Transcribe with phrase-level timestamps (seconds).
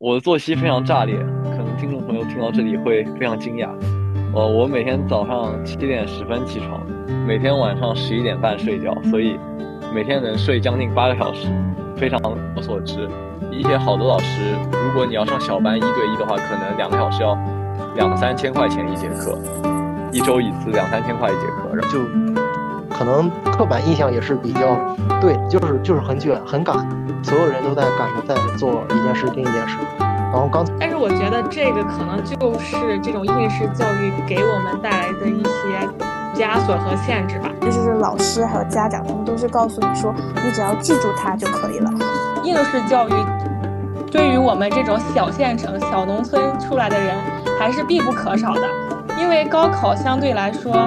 [0.00, 1.14] 我的作息非常炸裂，
[1.44, 3.68] 可能听众朋友听到这里会非常惊讶。
[4.34, 6.80] 呃，我每天早上七点十分起床，
[7.26, 9.38] 每天晚上十一点半睡觉，所以
[9.94, 11.48] 每天能睡将近八个小时，
[11.98, 12.18] 非常
[12.56, 13.06] 我所知。
[13.52, 17.36] 一些好的老师，如果你要上小班一对一的话，可能两个小时要
[17.94, 19.38] 两三千块钱一节课，
[20.12, 22.39] 一周一次两三千块一节课，然后就
[23.00, 24.60] 可能刻板印象也是比较
[25.22, 26.76] 对，就是就是很卷很赶，
[27.22, 29.78] 所有人都在赶着在做一件事另一件事。
[29.98, 37.48] 然后刚，但是我觉得这个可能就是这种应试教育给我们带来的一些枷锁和限制吧。
[37.62, 41.90] 就是老师还有家长，他们都是告诉你说，你只要记住它就可以了。
[42.44, 43.12] 应试教育
[44.12, 47.16] 对于我们这种小县城、小农村出来的人
[47.58, 48.60] 还是必不可少的，
[49.18, 50.86] 因为高考相对来说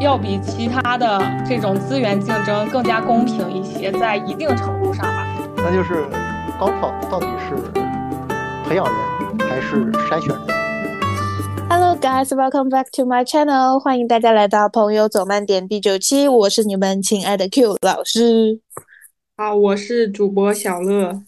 [0.00, 5.26] 要比其他的这种资源竞争更加公平一些，在一定程度上吧。
[5.58, 6.06] 那就是
[6.58, 7.54] 高考到底是？
[8.66, 10.40] 培养人还是筛选人
[11.68, 18.58] ？Hello guys, welcome back to my channel，欢迎大家来到朋友走慢点第九期，我是你们亲爱的 Q 老师。
[19.36, 21.20] 好，我是主播小乐。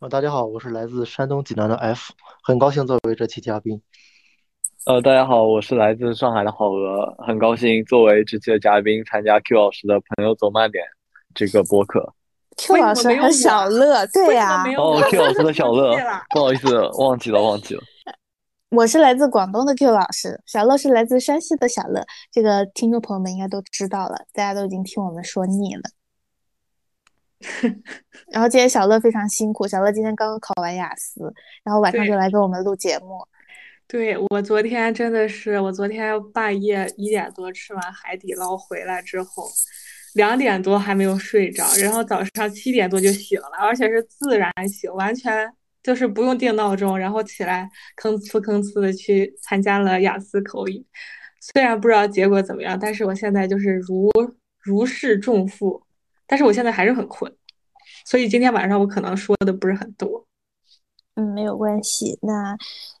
[0.00, 3.80] 呃，大家好，我是来自山东济南的 F，很高兴作为这期嘉宾。
[4.86, 10.84] 呃，大家好，我是来自上海的好鹅，很高兴作为这期的嘉宾参加 Q 老师的朋友走慢点
[11.34, 12.14] 这个播客。
[12.56, 14.62] Q 老师和小乐，对呀。
[14.78, 15.96] 哦，Q 老师的小乐，
[16.30, 17.82] 不好意思，忘记了，忘记了。
[18.70, 22.04] 我是来自广东的 Q 老师，小乐是来自山西的小乐。
[22.30, 25.82] 这个听众朋友们应该都知道了，大家都已经听我们说腻了。
[28.30, 31.34] 然后今天小乐非常辛苦，小乐今天刚刚考完雅思，
[31.64, 33.26] 然后晚上就来给我们录节目。
[33.88, 39.48] 对我昨天真的是，我昨天半夜一点多吃完海底捞回来之后。
[40.14, 45.46] 两点多还没有睡着，然后早上七点多就醒了，而且是自然醒，完全
[45.82, 47.68] 就是不用定闹钟，然后起来
[48.00, 50.82] 吭哧吭哧的去参加了雅思口语。
[51.38, 54.10] 虽然不知道结果怎么样，但是我现在就是如
[54.62, 55.82] 如释重负，
[56.26, 57.30] 但是我现在还是很困，
[58.06, 60.25] 所以今天晚上我可能说的不是很多。
[61.16, 62.56] 嗯，没有关系，那。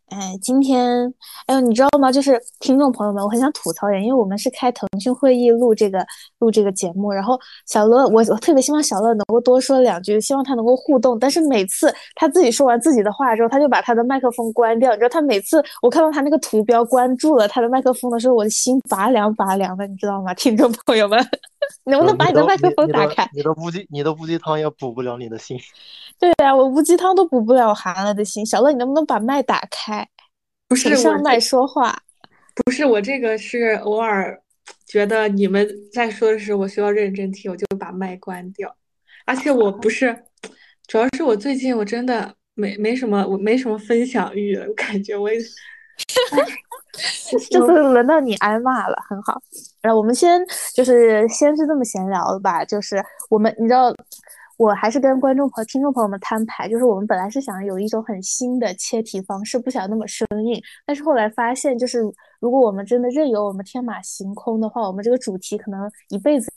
[0.08, 1.12] 哎，今天，
[1.46, 2.12] 哎呦，你知道吗？
[2.12, 5.98] 就是听众朋友们，我很想吐槽一点，因为我们是开腾讯会议录这个
[6.38, 11.18] 录这个节目，然后小乐，我我特别希望小乐能够多说两句，希望他能够互动。
[11.18, 14.92] 但是每次他自己说完自己的话之后，他就把他的麦克风关掉。
[14.92, 20.32] 你知道，他每次我看到他那个图标关注了他的麦克风的时候，我的心拔凉拔凉的，你知道吗？
[20.34, 21.18] 听众朋友们，
[21.84, 23.28] 能不能把你的麦克风打开？
[23.32, 25.58] 你的乌鸡，你的乌鸡汤也补不了你的心。
[26.18, 28.44] 对呀，我乌鸡汤都补不了寒了的心。
[28.44, 30.06] 小乐，你能不能把麦打开？
[30.68, 31.96] 不是上麦说话，
[32.54, 34.42] 不是我这个是偶尔
[34.84, 38.74] 觉得你们在说的时候，我需要认真听，我就把麦关掉。
[39.24, 40.24] 而且我不是，
[40.88, 44.66] 主要是我最近我真的没没什么，我没什么分享欲了。
[44.66, 45.38] 我感觉我也，
[47.50, 49.40] 这次轮到你挨骂了，很好。
[49.80, 50.40] 然后我们先
[50.74, 53.94] 就是先是这么闲聊吧，就是我们你知道。
[54.58, 62.00] 我还是跟观众朋友、听众朋友们摊牌，就是我们本来是想有一种很新的切题方式，不想那么生硬，但是后来发现，就是
[62.40, 65.78] 如果我们真的任由我们天马行空的话，我们这个主题可能
[66.08, 66.50] 一辈子。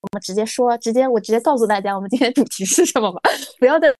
[0.00, 3.20] 我们直接说，直接我直接告诉大家，我们今天主题是什么吧，
[3.60, 3.94] 不要再。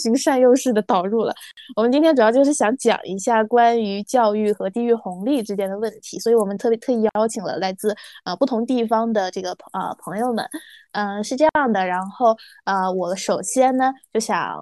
[0.00, 1.34] 循善诱式的导入了。
[1.76, 7.94] 我们今天主要就是想讲一下关于教育和地域红利之间的问题，所以我们特别特意邀请了来自
[8.24, 10.46] 呃不同地方的这个呃朋友们。
[10.92, 11.86] 嗯，是这样的。
[11.86, 14.54] 然后呃，我首先呢就想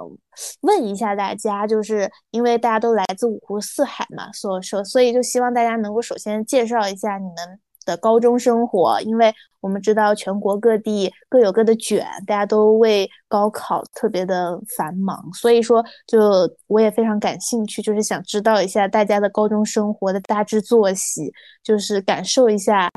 [0.61, 7.59] 问一下大家，就是因为大家都来自五湖四海嘛，所说，所以就希望大家能够首先介绍一下你们。
[7.85, 16.21] 的高中生活，因为我们知道全国各地各有各的卷，大家都为高考特别的繁忙，所以说就
[16.67, 21.33] 我也非常感兴趣，就是想知道一下大家的高中生活的大致作息，
[21.63, 22.91] 就是感受一下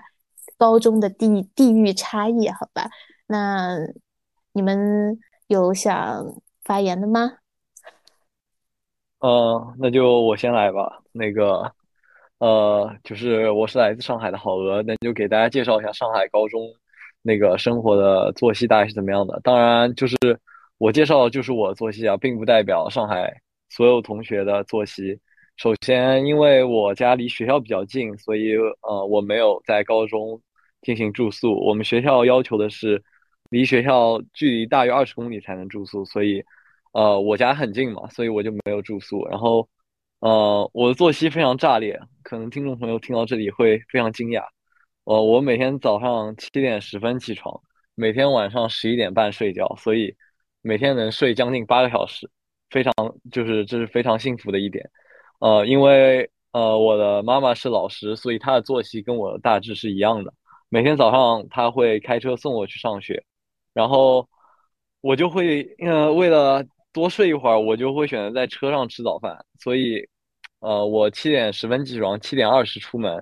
[0.58, 2.90] 高中的地地域差异，好吧？
[3.28, 3.78] 那
[4.54, 6.26] 你们有想
[6.64, 7.34] 发言的吗？
[9.20, 11.74] 呃，那就我先来吧，那个。
[12.44, 16.62] 呃，就是我是来自上海的好鹅，那就给大家介绍一下上海高中
[17.22, 19.40] 那个生活的作息大概是怎么样的。
[19.46, 20.18] 当然，就是
[20.78, 23.34] 我介绍的就是我的作息啊，并不代表上海
[23.70, 25.18] 所有同学的作息。
[25.56, 30.42] 首先，因为我家离学校比较近，所以呃，我没有在高中
[30.82, 31.66] 进行住宿。
[31.66, 33.02] 我们学校要求的是
[33.52, 36.44] 离学校距离大于二十公里才能住宿，所以
[36.92, 39.26] 呃，我家很近嘛，所以我就没有住宿。
[39.30, 39.66] 然后。
[40.24, 44.42] 呃，我的作息非常炸裂，可能听众朋友听到这里会非常惊讶。
[45.04, 47.60] 呃，我每天早上七点十分起床，
[47.94, 50.16] 每天晚上十一点半睡觉，所以
[50.62, 52.30] 每天能睡将近八个小时，
[52.70, 52.94] 非常
[53.34, 54.90] 就是这是非常幸福的一点。
[55.40, 60.34] 呃，因为呃我的妈妈是老师，所以她的作息跟我大致是一样的。
[60.70, 63.22] 每天早上她会开车送我去上学，
[63.74, 64.30] 然后
[65.02, 69.46] 我就会呃为了多睡一会儿，我就会选择在车上吃早饭。
[69.60, 70.08] 所以
[70.64, 73.14] 呃我七点十分起床，七点二十出门，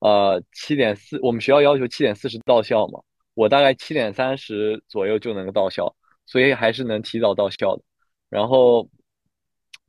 [0.00, 3.00] 呃七点四我们学校要求七点四十到校嘛。
[3.34, 5.94] 我大概七点三十左右就能够到校，
[6.24, 7.82] 所以还是能提早到校的。
[8.30, 8.88] 然后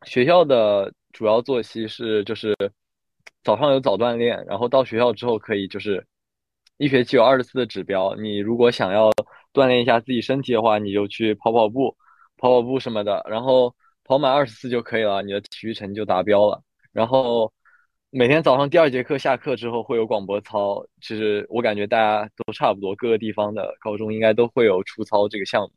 [0.04, 2.54] 学校的主要作息是，就是
[3.44, 6.06] 早上有早锻炼，然后到学校之后可以就是
[6.78, 8.14] 一学期有二十次的指标。
[8.16, 9.10] 你如果想要
[9.54, 11.96] 锻炼一下自己身体的话，你就去跑跑步、
[12.36, 13.74] 跑跑步什么的，然后
[14.04, 16.62] 跑满二十次就可以了，你的体育成绩就达标了。
[16.92, 17.52] 然后。
[18.10, 25.72] 每天早上第二节课下课之后会有广播操，其实我感觉大家都差不多，各个地方的高中应该都会有出操这个项目。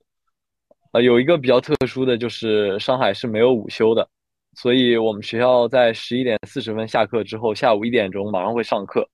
[0.93, 4.09] 呃，有一个比较特殊的就是上海是没有午休的，
[4.55, 9.07] 所以我们学校在十一点四十分下课之后，下午一点钟马上会上课，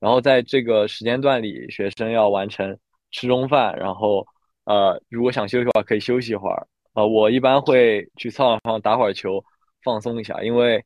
[0.00, 2.76] 然后在这个时间段里，学生要完成
[3.12, 4.26] 吃中饭，然后
[4.64, 6.66] 呃，如果想休息的话可以休息一会儿。
[6.94, 9.42] 呃，我一般会去操场上打会儿球，
[9.84, 10.84] 放松一下，因为。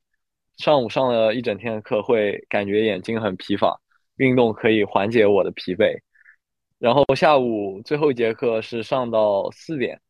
[0.59, 3.81] 上午上了一整天的课，会感觉眼睛很疲乏，
[4.17, 5.97] 运动可以缓解我的疲惫。
[6.81, 10.01] 然后下午最后一节课是上到四点。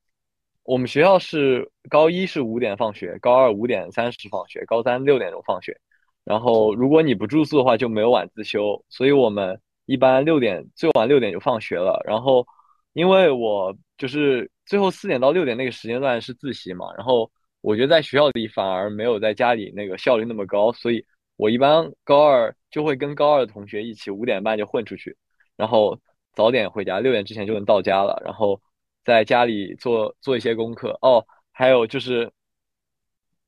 [0.62, 5.78] 我们学校是高一是五点放学，高二五点三十放学，高三六点钟放学。
[6.24, 12.02] 然后如果你不住宿的话，就没有晚自修，所以我们一般六点最晚六点就放学了。
[12.06, 12.46] 然后
[12.94, 17.30] 因为我就是最后四点到六点那个时间段是自习嘛，然后。
[17.60, 21.04] 我觉得在学校里反而没有在家里那个效率那么高，所以
[21.36, 25.16] 我一般高二就会跟高二的同学一起五点半就混出去，
[25.56, 26.00] 然后
[26.34, 28.60] 早点回家，六点之前就能到家了，然后
[29.04, 30.96] 在家里做做一些功课。
[31.02, 32.30] 哦，还有就是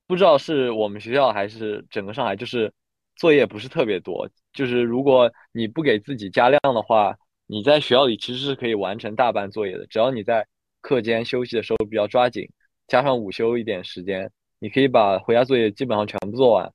[0.07, 2.73] 不知道是我们学校还是整个上海，就是
[3.15, 7.15] 作业不是特别多，就是如果你不给自己加量的话，
[7.47, 10.45] 你在学校里其实是可以完成大半作业的，只要你在
[10.81, 12.49] 课间休息的时候比较抓紧。
[12.91, 14.29] 加上午休一点时间，
[14.59, 16.69] 你可以把回家作业基本上全部做完。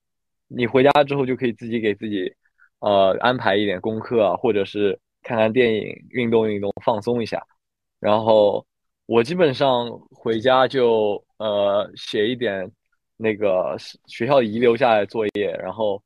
[0.49, 2.33] 你回家之后就可以自己给自己，
[2.79, 7.39] 呃，安排一点功课啊，或者是看看电影、运动运动、放松一下。
[8.01, 8.65] 然后
[9.05, 12.67] 我基本上回家就呃写一点
[13.19, 13.77] 那个
[14.07, 16.03] 学校遗留下来作业，然后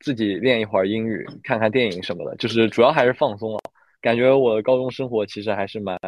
[0.00, 2.36] 自己练一会儿英语，看看电影什么的。
[2.36, 3.58] 就是主要还是放松了。
[4.02, 5.98] 感觉我的高中生活其实还是蛮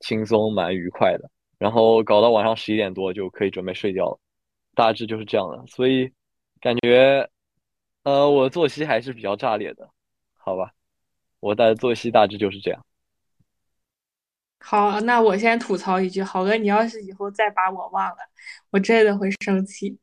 [0.00, 1.30] 轻松、蛮愉快的。
[1.58, 4.18] 然后搞到晚上十一点多就可以准备睡觉了，
[4.74, 5.66] 大致就是这样的。
[5.66, 6.12] 所以
[6.60, 7.28] 感觉，
[8.02, 9.88] 呃，我作息还是比较炸裂的，
[10.34, 10.72] 好吧？
[11.40, 12.84] 我的作息大致就是这样。
[14.60, 18.16] 好，那我先吐槽一句，好哥，你要是以后再把我忘了，
[18.70, 19.98] 我真的会生气。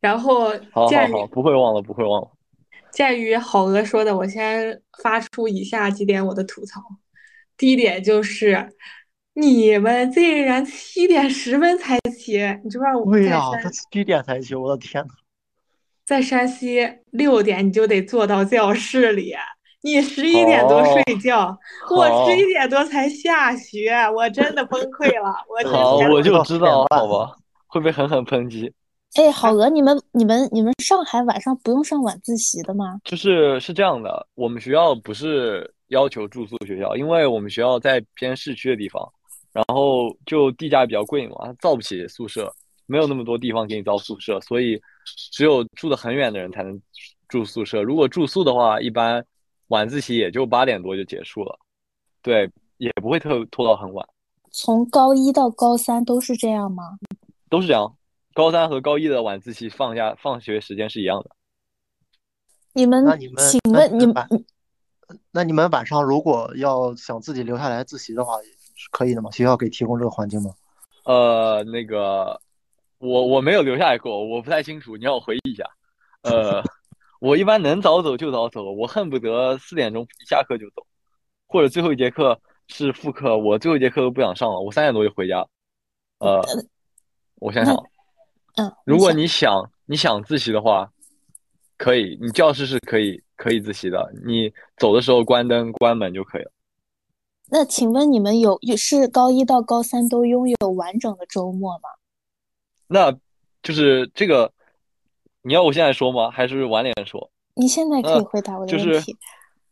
[0.00, 2.30] 然后，好好好，不会忘了，不会忘了。
[2.90, 6.82] 鉴于好哥说的，我先发出以下几点我的吐槽。
[7.56, 8.74] 第一点就是。
[9.40, 14.52] 你们竟然七点十分才起，你知道我对呀，他七点才起？
[14.56, 15.10] 我的天呐，
[16.04, 16.80] 在山西
[17.12, 19.32] 六点你就得坐到教室里，
[19.82, 21.56] 你十一点多睡觉，
[21.88, 25.32] 我十一点多才下学，我真的崩溃了。
[25.48, 27.36] 我 好，我就知道，好吧，
[27.68, 28.72] 会被狠狠抨击。
[29.14, 32.98] 哎，好鹅，你们、你们、你们上海晚上不用上晚自习的吗？
[33.04, 39.08] 就是是这样的，我们学校不是要求住宿学校，因为我们学校在偏市区的地方。
[39.52, 42.54] 然后就地价比较贵嘛，造不起宿舍，
[42.86, 44.80] 没有那么多地方给你造宿舍，所以
[45.32, 46.80] 只有住的很远的人才能
[47.28, 47.82] 住宿舍。
[47.82, 49.24] 如果住宿的话，一般
[49.68, 51.58] 晚自习也就八点多就结束了，
[52.22, 54.06] 对，也不会特拖到很晚。
[54.50, 56.98] 从高一到高三都是这样吗？
[57.50, 57.96] 都是这样，
[58.34, 61.30] 高三和高一的晚自习放假放学时间是一样的。
[62.74, 63.04] 你们，
[63.36, 64.14] 请问你们，
[65.32, 68.34] 那你们晚上如果要想自己留下来自习的话？
[68.78, 69.28] 是可以的吗？
[69.32, 70.54] 学校给提供这个环境吗？
[71.04, 72.40] 呃，那个，
[72.98, 75.64] 我我没有留下来过，我不太清楚，你让我回忆一下。
[76.22, 76.62] 呃，
[77.20, 80.86] 我一般能早走就早走，我恨不得四点钟一下课就走，
[81.48, 85.44] 或者最后一节课是复课，我最后一节课都不想上了，我三点多就回家。
[86.20, 86.40] 呃，
[87.40, 87.74] 我想想，
[88.58, 90.88] 嗯，如果你想你想自习的话，
[91.76, 96.52] 可以，你教室是可以可以自习的，你走的时候关灯关门就可以了。
[97.50, 101.88] 那请问你们有是高一到高三都拥有完整的周末吗？
[102.86, 103.10] 那
[103.62, 104.52] 就是这个，
[105.42, 106.30] 你要我现在说吗？
[106.30, 107.30] 还是晚点说？
[107.54, 109.16] 你现在可以回答我的问题。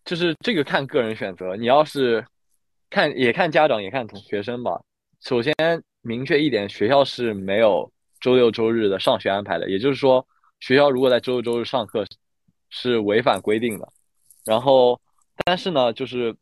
[0.04, 2.25] 就是这个看个人选择，你要是
[2.90, 4.80] 看也看家长也看同学生吧。
[5.21, 5.54] 首先，
[6.02, 7.90] 明确一点，学校是没有
[8.21, 9.68] 周六周日的上学安排的。
[9.68, 10.25] 也就是说，
[10.61, 12.06] 学校如果在周六周日上课
[12.71, 13.88] 是违反规定的。
[14.45, 15.00] 然后，
[15.45, 16.37] 但是呢，就是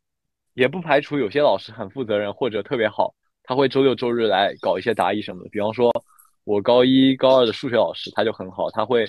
[0.54, 5.50] 也不排除有些老师很负责任或者特别好，他会周六周日来搞一些答疑什么的。
[5.50, 5.92] 比方说，
[6.44, 9.04] 我高一高二的数学老师他就很好，他会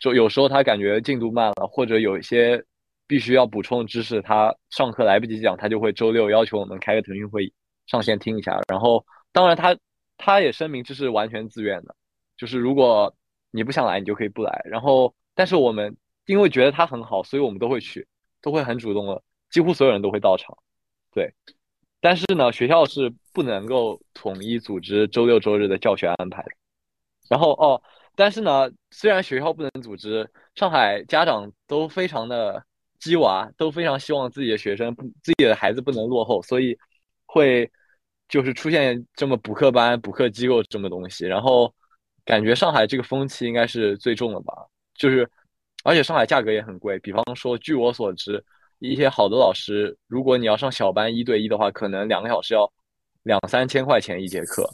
[0.00, 2.62] 就有时候他感觉进度慢了，或者有一些
[3.06, 7.52] 必须要补充的知识，他上课来不及讲，他就会周六要求我们开个腾讯会议
[7.86, 8.58] 上线听一下。
[8.68, 9.76] 然后，当然他
[10.16, 11.94] 他也声明这是完全自愿的，
[12.36, 13.14] 就是如果
[13.50, 14.62] 你不想来，你就可以不来。
[14.64, 18.06] 然后，但是我们因为觉得他很好，所以我们都会去。
[18.40, 20.56] 都会很主动的，几乎所有人都会到场，
[21.18, 21.34] 对。
[22.00, 26.50] 但是呢，学校是不能够统一组织周六周日的教学安排的。
[27.28, 27.82] 然后哦，
[28.14, 32.64] 但是呢，虽然学校不能组织，上海家长都非常的
[33.00, 36.78] 鸡娃，都非常希望自己的学生、自己的孩子不能落后，所以
[37.26, 37.68] 会
[38.28, 41.26] 就是出现这么补课班、补课机构这么东西。
[41.26, 41.74] 然后
[42.24, 44.52] 感觉上海这个风气应该是最重的吧，
[44.94, 45.28] 就是。
[45.84, 48.44] 而且上海价格也很贵，比方说，据我所知，
[48.78, 52.70] 一些好的老师，如果你要上小班一对一的话，可能两个小时要
[53.22, 54.68] 两三千块钱一节课，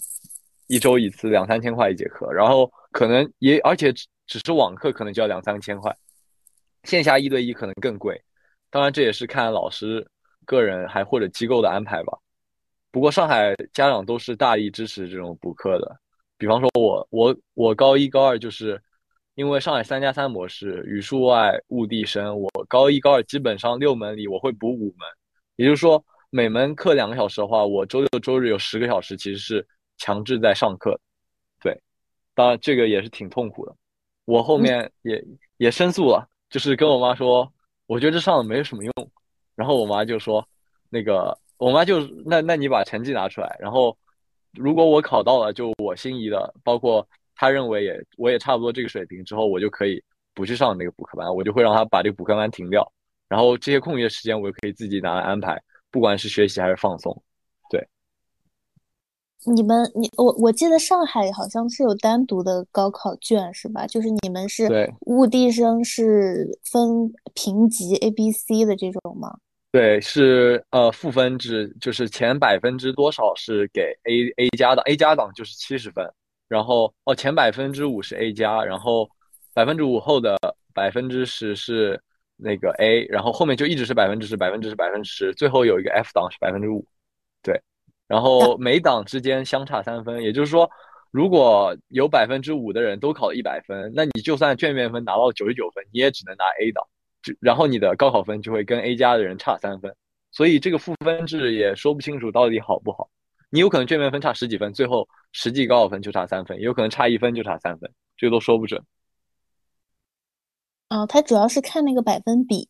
[0.66, 5.94] 一周一次两三千块一节课，然后可能也而且只只是网课可能就要两三千块，
[6.82, 8.20] 线下一对一可能更贵。
[8.70, 10.06] 当然这也是看老师
[10.44, 12.18] 个人还或者机构的安排吧。
[12.90, 15.96] 不过上海家长都是大力支持这种补课的，
[16.37, 18.80] 比方说我我我高一高二就是。
[19.34, 25.08] 因为上海三加三模式，语数外物地生，我高一高二基本上六门里我会补五门，
[25.56, 29.66] 也就是说每门课两个小时的话，我周六周日有十个小时其实是
[29.98, 30.96] 强制在上课。
[31.60, 31.76] 对，
[32.32, 33.74] 当然这个也是挺痛苦的。
[34.24, 35.20] 我后面也
[35.56, 37.52] 也申诉了，就是跟我妈说，
[37.86, 38.92] 我觉得这上了没什么用。
[39.56, 40.46] 然后我妈就说，
[40.88, 43.98] 那个我妈就那那你把成绩拿出来，然后
[44.52, 47.04] 如果我考到了，就我心仪的，包括。
[47.44, 52.90] 他认为也我也差不多这个水平之后，我就可以不去上那个补课班，我就会让他把这个补课班停掉，
[53.28, 57.22] 然后这些空余的时间我就可以自己拿来安排，不管是学习还是放松。
[57.68, 57.86] 对，
[59.44, 63.86] 你们你我我记得上海好像是有单独的高考卷是吧？
[63.86, 69.36] 就是你们是物地生是分评级 A、B、C 的这种吗？
[69.70, 76.08] 对，是呃负分制，就是前百分之多少是给 A A 加的，A 加档就是七十分。
[76.48, 79.08] 然后哦，前百分之五是 A 加，然后
[79.52, 80.36] 百分之五后的
[80.72, 82.00] 百分之十是
[82.36, 86.86] 那个 A，然后后面就一直是百分之十，百分之十，百分之十，最后有一个 F 档是百分之五，
[87.42, 87.60] 对，
[88.06, 90.68] 然后每档之间相差三分，也就是说，
[91.10, 96.84] 如果有百分之五的人都考了一百分，那你就算卷面分拿到九十九分，你也只能拿 A 档，
[97.22, 99.94] 就然后你的高考分就会跟 A 加的人差三分，
[100.32, 103.08] 所以这个赋分制也说不清楚到底好不好。
[103.54, 108.82] 你有可能卷面分差十几分，最后实际高考分就差三分，也有可能差一分就差三分，这个都说不准。
[110.88, 112.68] 哦，它主要是看那个百分比。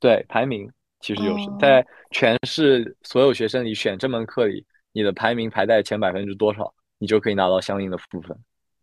[0.00, 8.34] 对，排名其实就是在全市所有学生里选这门课里，你的排名排在前百分之多少，你就可以拿到相应的赋分。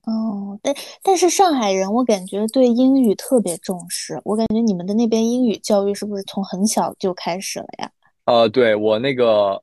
[0.04, 7.92] 哦，但但是上海人我感觉对英语特别重视，我感觉你们的那边英语教育是不是从很小就开始了呀？
[8.26, 9.60] 呃，对我那个。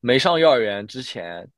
[0.00, 1.48] 没上幼儿园之前，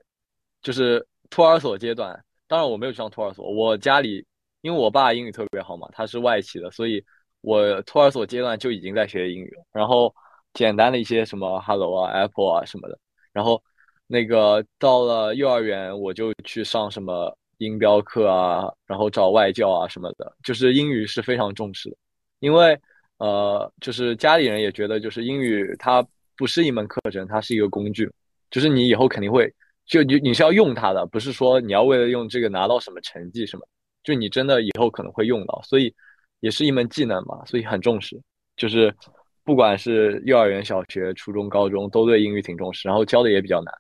[0.60, 2.22] 就是托儿所阶段。
[2.46, 4.24] 当然我没有上托儿所，我家里
[4.60, 7.02] 因为我爸英语特别好嘛，他是外企的，所以
[7.40, 9.64] 我托儿所阶段就已经在学英语了。
[9.72, 10.14] 然后
[10.52, 12.98] 简单的一些什么 Hello 啊、Apple 啊什么的。
[13.32, 13.62] 然后
[14.06, 20.36] 那个到了幼儿园，我就去上什么音标课啊，然后找外教啊什么的。
[20.42, 21.96] 就是英语是非常重视的，
[22.40, 22.78] 因为
[23.18, 26.06] 呃，就是家里人也觉得，就是英语它
[26.36, 28.10] 不是一门课程，它是一个工具。
[28.52, 29.52] 就是你以后肯定会，
[29.86, 33.66] 就你你是要用它的，不是说你要为了用这个拿到什么成绩什么，
[34.04, 35.92] 就你真的以后可能会用到，所以
[36.38, 38.20] 也是一门技能嘛，所以很重视。
[38.54, 38.94] 就是
[39.42, 43.74] 不管是幼儿园、小学、初中、高中，都对英语挺重视，然后教的也比较难。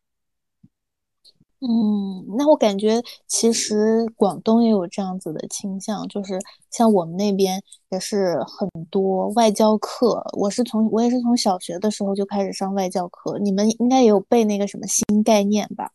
[1.64, 6.36] 嗯，那我感觉其实广东也有这样子的倾向，就是
[6.72, 10.20] 像我们那边也是很多外教课。
[10.32, 15.88] 我是从我也是从小学的时候就开始上外教课，你们应该也有背那个什么新概念吧？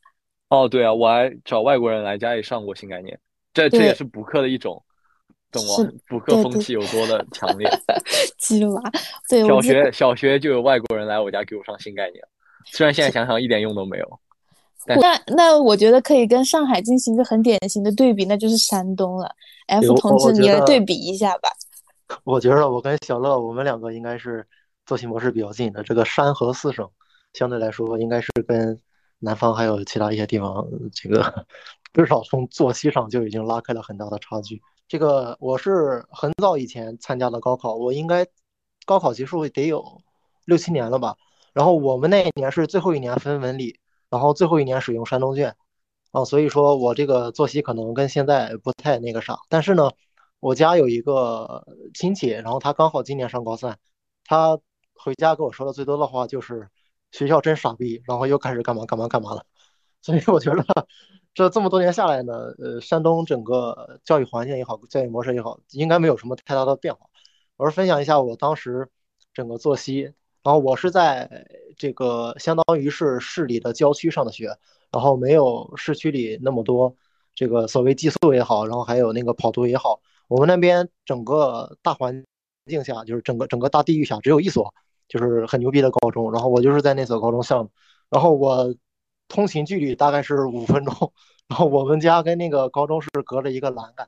[0.48, 3.20] 哦，对啊，我还找外国人来家里上过新概念，
[3.54, 4.82] 这这也是补课的一种，
[5.52, 5.92] 懂吗？
[6.08, 7.70] 补课风气有多的强烈？
[8.40, 8.82] 鸡娃，
[9.28, 12.24] 对，小学小学就有外国人来我家给我上新概念，
[12.68, 14.20] 虽然现在想想一点用都没有。
[14.96, 19.30] 那那我觉得可以跟上海进行一个很典型的对比，那就是山东了。
[19.68, 21.50] F 同志，你来对比一下吧。
[22.24, 24.48] 我觉得我跟小乐，我们两个应该是
[24.86, 25.84] 作息模式比较近的。
[25.84, 26.90] 这个山河四省
[27.34, 28.80] 相对来说，应该是跟
[29.20, 31.46] 南方还有其他一些地方，这个
[31.94, 34.62] 至少从作息上就已经拉开了很大的差距。
[34.88, 38.26] 这个我是很早以前参加的高考，我应该
[38.86, 40.02] 高考结束得有
[40.46, 41.18] 六七年了吧。
[41.52, 45.56] 然后我们那一年是最后一年分文理，然后最后一年使用山东卷，
[46.12, 49.38] 啊，所以说我这个作息可能跟现在不太那个啥。
[49.50, 49.92] 但是呢，
[50.40, 53.78] 我家有一个亲戚，然后他刚好今年上高三，
[54.26, 54.60] 他
[54.96, 56.70] 回家跟我说的最多的话就是
[57.12, 59.46] 学校真傻逼，然后又开始干嘛干嘛干嘛了。
[60.02, 60.64] 所以我觉得。
[61.34, 67.02] 这这么多年下来呢，呃，山东整个教育环境也好，教育模式也好，应该没有什么太大的变化。
[67.58, 68.90] 我是分享一下我当时
[69.36, 70.14] 整个作息，
[70.48, 74.58] 然后我是在这个相当于是市里的郊区上的学，
[74.94, 76.96] 然后没有市区里那么多
[77.36, 80.00] 这个所谓寄宿也好，然后还有那个跑读也好，
[80.30, 82.24] 我们那边整个大环
[82.66, 84.74] 境下，就是整个整个大地域下，只有一所
[85.10, 87.70] 就是很牛逼的高中，然后我就是在那所高中上，
[88.10, 88.74] 然后我。
[89.30, 91.12] 通勤距离大概是五分钟，
[91.50, 94.08] 然后我们家跟那个高中是隔着一个栏杆，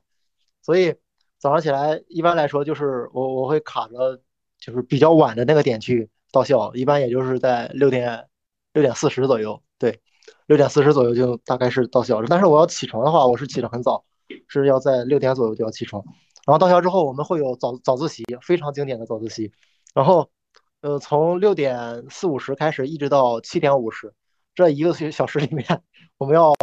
[0.62, 0.96] 所以
[1.38, 4.22] 早上起来一般来说就是我我会卡着
[4.58, 8.28] 就是比较晚的那个点去到校，一般也就是在六点
[8.74, 10.02] 六点四十左右，对，
[10.48, 12.22] 六点四十左右就大概是到校。
[12.24, 14.04] 但是我要起床的话，我是起得很早，
[14.48, 16.04] 是要在六点左右就要起床。
[16.46, 19.52] 然后到校之后，我们会有早早自习，非常经典的早自习，
[19.94, 20.30] 然后
[20.82, 24.14] 呃从六点四五十开始一直到七点五十。
[24.56, 25.84] 这一个小时里面，
[26.18, 26.54] 我们要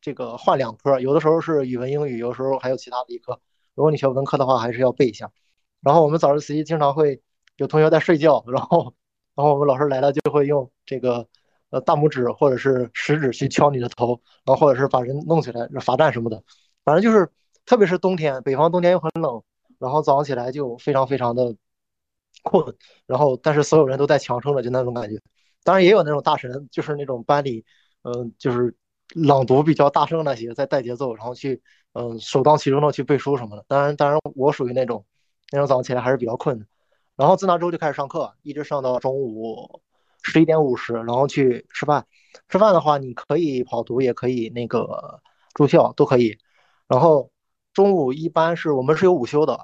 [0.00, 3.40] 这个换两科，有的时候是语文、英语，有时候还有其他的一科。
[3.74, 5.30] 如果你学文科的话，还是要背一下。
[5.80, 7.20] 然后我们早自习经常会
[7.56, 8.94] 有同学在睡觉，然后，
[9.36, 11.28] 然后我们老师来了就会用这个
[11.70, 16.42] 呃大拇指或者是食指去敲你的头，然后或者是把人弄起来罚站什么的。
[16.84, 17.28] 反正就是，
[17.64, 19.42] 特别是冬天，北方冬天又很冷，
[19.78, 21.54] 然后早上起来就非常非常的
[22.42, 22.74] 困，
[23.06, 25.20] 然后但是所有人都在强撑着，就那种感觉。
[25.64, 27.64] 当然也有那种大神，就是那种班里，
[28.02, 28.74] 嗯，就是
[29.14, 31.60] 朗读比较大声那些，在带节奏，然后去，
[31.92, 33.64] 嗯，首当其冲的去背书什么的。
[33.66, 35.04] 当然，当然我属于那种，
[35.50, 36.64] 那种早上起来还是比较困的。
[37.16, 39.82] 然后自那之后就开始上课，一直上到中午
[40.22, 42.06] 十一点五十，然后去吃饭。
[42.48, 45.20] 吃饭的话，你可以跑读，也可以那个
[45.54, 46.38] 住校，都可以。
[46.86, 47.30] 然后
[47.72, 49.58] 中午一般是我们是有午休的。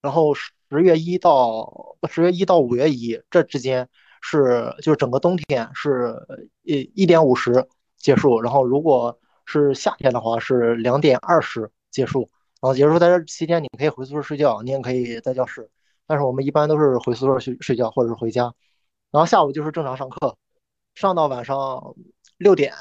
[0.00, 3.88] 然后十月一到十月一到五月一这之间。
[4.24, 6.16] 是，就是整个冬天是
[6.62, 12.20] 一一点五十结束，然后如果是夏天的话是两点二十结束，
[12.60, 15.68] 然后结束在这期间你可以回宿舍睡觉，你也可以在教室，
[16.06, 18.54] 但是我们一般都是回宿舍去睡觉或者是回家，
[19.10, 20.36] 然后下午就是正常上课，
[20.94, 21.94] 上到晚上
[22.36, 22.74] 六点，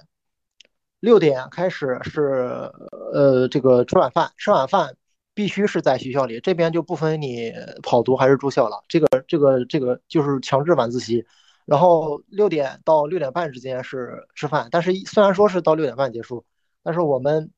[1.00, 2.72] 六点开始是
[3.14, 4.96] 呃这个吃晚饭，吃晚饭。
[5.34, 8.84] 必须是在学校里，这边就不分你跑读还是住校了。
[8.90, 11.26] 这个、这个、这个就是强制晚自习。
[11.66, 16.44] 然后六点到六点半之间是吃饭，但是虽然说是到六点半结束，
[16.84, 17.50] 但是我们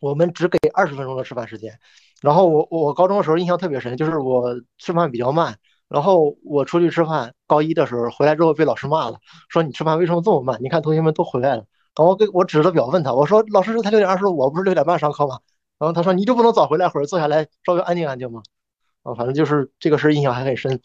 [0.00, 1.80] 我们只给二十分钟的吃饭时间。
[2.24, 5.58] 然后我我高中的时候印象特别深，就是我吃饭比较慢，
[5.88, 9.18] 然后我出去吃饭，高一的时候回来之后被老师骂了，
[9.50, 10.58] 说你吃饭为什么这么慢？
[10.62, 11.64] 你看同学们都回来了。
[11.96, 15.38] 然后给我指着表问他，我说老师才六点二十，我不是六点半上课吗？
[15.78, 18.42] 然后他说：“你就不能早回来会儿，坐下来稍微安静安静吗？”
[19.02, 20.80] 啊，反正就是这个事印象还很深。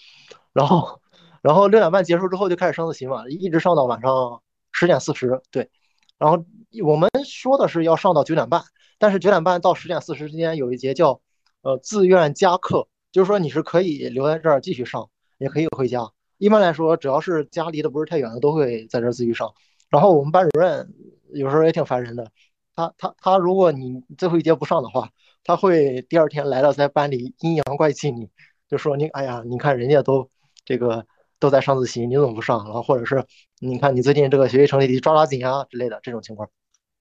[0.51, 0.99] 然后，
[1.41, 5.41] 然后六点半结束之后就开始上自习嘛，一直上到晚上十点四十。
[5.51, 5.69] 对，
[6.17, 6.43] 然后
[6.83, 8.63] 我们说的是要上到九点半，
[8.97, 11.21] 但是九点半到十点四十之间有一节叫
[11.61, 16.09] 呃自愿加课，就是说你是可以留在这儿继续上，也可以回家。
[16.37, 19.53] 一般来说，只要是家离得不是太远的，都会在这儿继续上。
[19.89, 20.93] 然后我们班主任
[21.33, 22.31] 有时候也挺烦人的。
[22.75, 25.09] 他他他，如果你最后一节不上的话，
[25.43, 28.29] 他会第二天来了，在班里阴阳怪气你，
[28.69, 30.29] 就说你哎呀，你看人家都
[30.63, 31.05] 这个
[31.39, 32.63] 都在上自习，你怎么不上？
[32.63, 33.25] 然后或者是
[33.59, 36.49] 你看你最近这个学习成绩得抓抓紧啊之类的这种情况。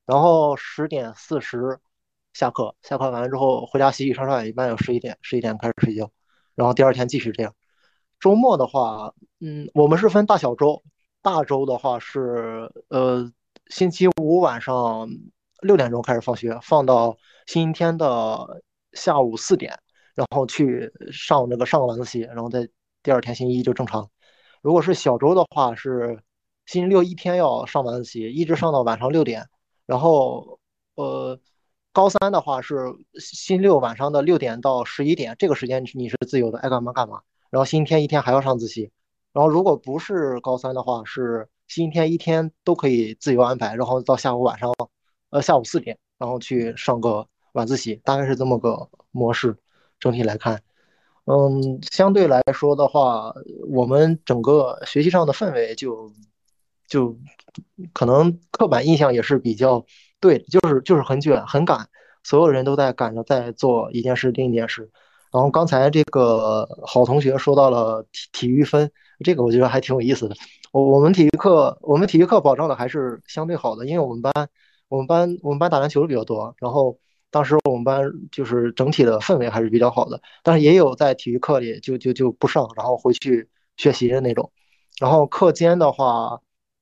[0.04, 1.78] 然后十点四十
[2.38, 6.08] 下课，下课完了之后回家洗洗涮涮，一般有十一点，十一点开始睡觉，
[6.54, 7.52] 然后第二天继续这样。
[8.20, 10.84] 周末的话，嗯，我们是分大小周，
[11.20, 13.28] 大周的话是呃
[13.66, 15.08] 星期五晚上。
[15.60, 19.76] 六点钟开始放学，放到星期天的下午四点，
[20.14, 22.68] 然后去上那个上个晚自习，然后在
[23.02, 24.08] 第二天星期一就正常。
[24.62, 26.22] 如果是小周的话，是
[26.66, 29.48] 星期六一天要上晚自习，一直上到晚上六点。
[29.84, 30.60] 然后，
[30.94, 31.36] 呃，
[31.98, 37.22] 高三的话是星期六晚上的六点到十一点，这个时间你是自由的，爱干嘛干嘛。
[37.50, 38.92] 然后星期天一天还要上自习。
[39.32, 44.72] 然后如果不是高三的话，是星期天一天都可以自由安排，然后到下午晚上。
[45.30, 49.56] 呃，下午四点，然后去上个晚自习，大概是这么个模式。
[49.98, 50.62] 整体来看，
[51.24, 53.34] 嗯，相对来说的话，
[53.72, 56.12] 我们整个学习上的氛围就
[56.86, 57.18] 就
[57.92, 59.84] 可能刻板印象也是比较
[60.20, 61.88] 对，就是就是很卷很赶，
[62.22, 64.90] 所有人都在赶着在做一件事另一件事。
[65.32, 68.90] 然后刚才这个好同学说到了体体育分，
[69.24, 70.34] 这个我觉得还挺有意思的。
[70.72, 74.32] 我我们体育课我们体育课保障的还是相对好的，因为我们班
[74.88, 76.98] 我们班我们班打篮球的比较多，然后
[77.30, 84.50] 当时我们班就是整体的氛围还是比较好的，但是也有在体育课里就就就不上，然后回去学习的那种。
[84.98, 86.40] 然后课间的话，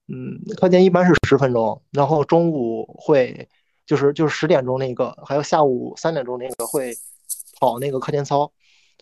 [0.09, 3.49] 嗯，课间一般是十分钟，然后中午会
[3.87, 6.95] 就是就是十点钟那个，还有下午三点钟那个会
[7.61, 8.53] 跑那个课间操。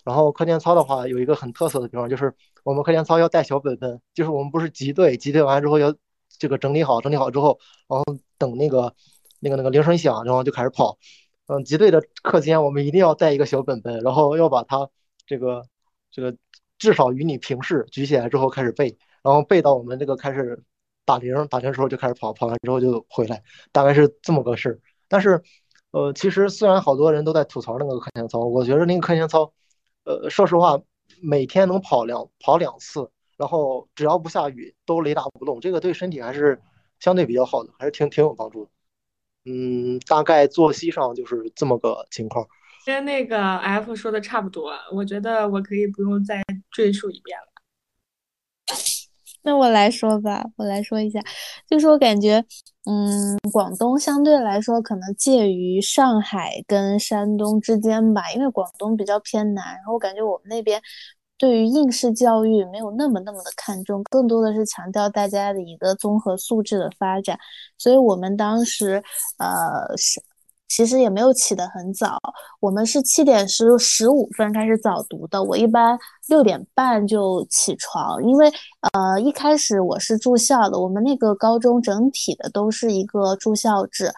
[0.05, 5.95] 然后课间操的话，有一个很特色的地方，就是我们课间操要带小本本，就是我们不是集队，集队完之后要
[6.29, 8.05] 这个整理好，整理好之后，然后
[8.37, 8.95] 等那个
[9.41, 10.99] 那个那个铃声响，然后就开始跑。
[11.47, 14.89] 嗯，集队的课间我们一定要带一个小本本，然后要把它
[15.27, 15.67] 这个
[16.11, 16.37] 这个
[16.79, 20.63] 至少与你平视，举起来之后开始背，然后背到我们这个开始
[21.05, 24.81] 打铃，打铃时候就开始跑，跑完之后就回来，大概是这么个事儿。
[25.09, 25.43] 但是，
[25.91, 29.53] 呃，其实虽然好多人都在吐槽那个课间操，我觉得那个课间操。
[30.05, 30.81] 呃，说实话，
[31.21, 36.61] 每天能跑两跑两次，然后只要不下雨，都雷打不动，这个对身体还是
[37.01, 38.71] 相对比较好的，还是挺挺有帮助的。
[39.47, 42.47] 嗯，大概作息上就是这么个情况。
[42.87, 47.54] 跟那个 F 说的差不多，我觉得我可以不用再赘述一遍了。
[49.45, 51.21] 那我来说吧，我来说一下，
[51.69, 52.45] 就是我感觉，
[52.87, 60.81] 嗯，广东相对来说可能介于上海跟山东之间吧，因为广东比较偏南，然后我感觉我们那边
[61.39, 67.39] 对于应试教育没有那么那么的看重，更多的是强调大家的一个综合素质的发展，
[67.79, 69.03] 所以我们当时，
[69.39, 70.23] 呃，是。
[70.75, 72.19] 其实也没有起得很早，
[72.59, 75.41] 我们是七点十十五分开始早读的。
[75.41, 78.53] 我一般六点半就起床，因为
[78.93, 84.11] 呃一开始我是住校的，我们那个高中整体的都是一个住校制。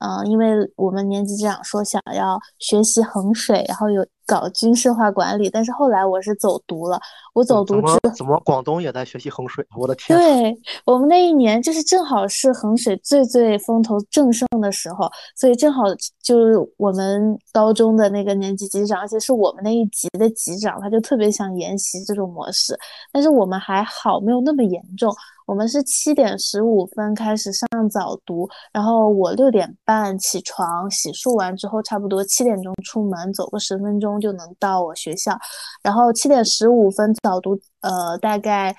[0.00, 7.00] 嗯，因为我们年级长说想要学习衡水，然后有搞军事化管理，但是后来我是走读了。
[7.34, 9.66] 我走读之怎么广东也在学习衡水？
[9.76, 10.16] 我的天！
[10.16, 15.82] 对我们那一年就是正好是衡水最最风头正盛的时候，所以正好
[16.22, 22.78] 就是我们高中的那个年级级长，而且是我们那一级的级长，他就特别想沿袭这种模式。
[23.12, 25.12] 但是我们还好，没有那么严重。
[25.50, 35.36] 我们是七点十五分开始上早读，然后我六点半起床，洗漱完之后，差不多七点钟出门，走个十分钟就能到我学校。
[35.82, 38.76] 然后七点十五分早读，呃，大概。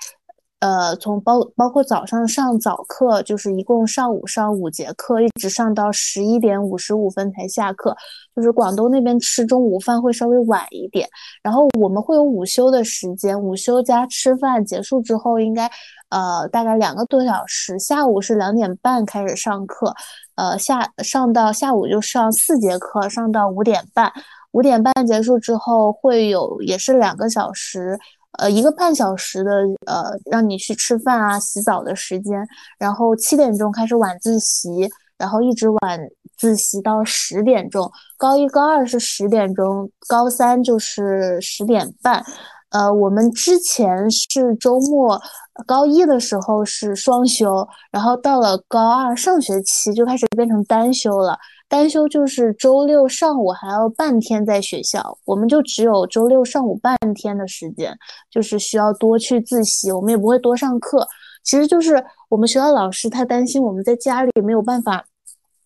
[0.60, 7.96] 呃，从包包括早上上早课，就是一共上午上五节课，一直上到十一点五十五分才下课。
[8.36, 11.08] 就是广东那边吃中午饭会稍微晚一点，
[11.42, 15.68] 然后我们会有午休的时间，午休加吃饭结束之后，应该
[16.12, 17.76] 呃大概两个多小时。
[17.80, 19.92] 下午是两点半开始上课，
[20.36, 24.12] 呃下上到下午就上四节课，上到五点半。
[24.52, 27.98] 五点半结束之后会有也是两个小时。
[28.38, 29.50] 呃，一个半小时的
[29.86, 32.46] 呃，让你去吃饭啊、洗澡的时间，
[32.78, 36.00] 然后七点钟开始晚自习，然后一直晚
[36.38, 37.90] 自习到十点钟。
[38.16, 42.24] 高一、高二是十点钟，高三就是十点半。
[42.72, 45.20] 呃，我们之前是周末，
[45.66, 51.38] 高一的时候是双休，然后到了高二上学期就开始变成单休了。
[51.68, 57.94] 单休就是周六上午还要半天在学校，我们就只有周六上午半天的时间，
[58.30, 61.06] 就是需要多去自习，我们也不会多上课。
[61.44, 65.04] 其实就是我们学校老师他担心我们在家里没有办法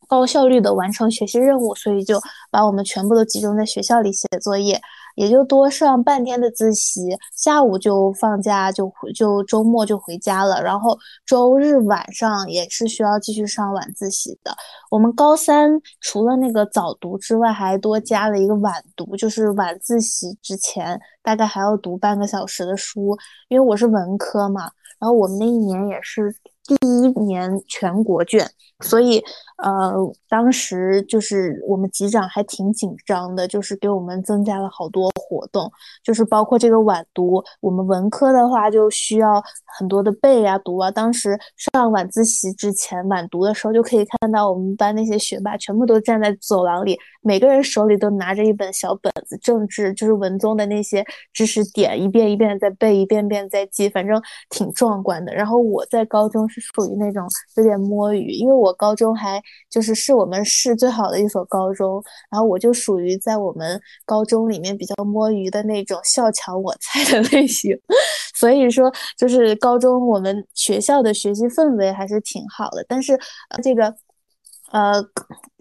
[0.08, 4.80] 高效率的完成学习任务，所以就把我们全部都集中在学校里写作业。
[5.16, 7.00] 也就多上半天的自习，
[7.34, 10.62] 下午就放假，就回就周末就回家了。
[10.62, 14.54] 然后周日晚上也是需要继续上晚自习的。
[14.90, 23.16] 我们高三除了那个早读之外，还多加了一个晚读，就是晚自习之前大概还要读半个小时的书。
[23.48, 28.48] 因为我是文科嘛，然后我们那一年也是第一年全国卷。
[28.80, 29.24] 所以，
[29.62, 29.94] 呃，
[30.28, 35.70] 当时就是我们级长还挺紧张的，就是给我们增加了好多活动，
[36.02, 37.42] 就是包括这个晚读。
[37.60, 39.42] 我们文科的话就需要
[39.78, 40.90] 很多的背啊、读啊。
[40.90, 55.32] 当时上晚自习之前晚读的时候，就可以看到我们班那些学霸全部都站在走廊里，每个人手里都拿着一本小本子，政治就是文综的那些知识点，一遍一遍在背，一遍遍在记，反正挺壮观的。
[55.32, 58.56] 然后我在高中是属于那种有点摸鱼，因为。
[58.56, 59.38] 我高中还
[59.70, 67.76] 就是是我们市最好的一所高中，然后我就属于在我们高中里面比较摸鱼的那种笑抢我菜的类型，
[68.34, 73.18] 所以说就是高中我们学校的学习氛围还是挺好的，但是
[73.62, 73.94] 这个
[74.72, 75.04] 呃。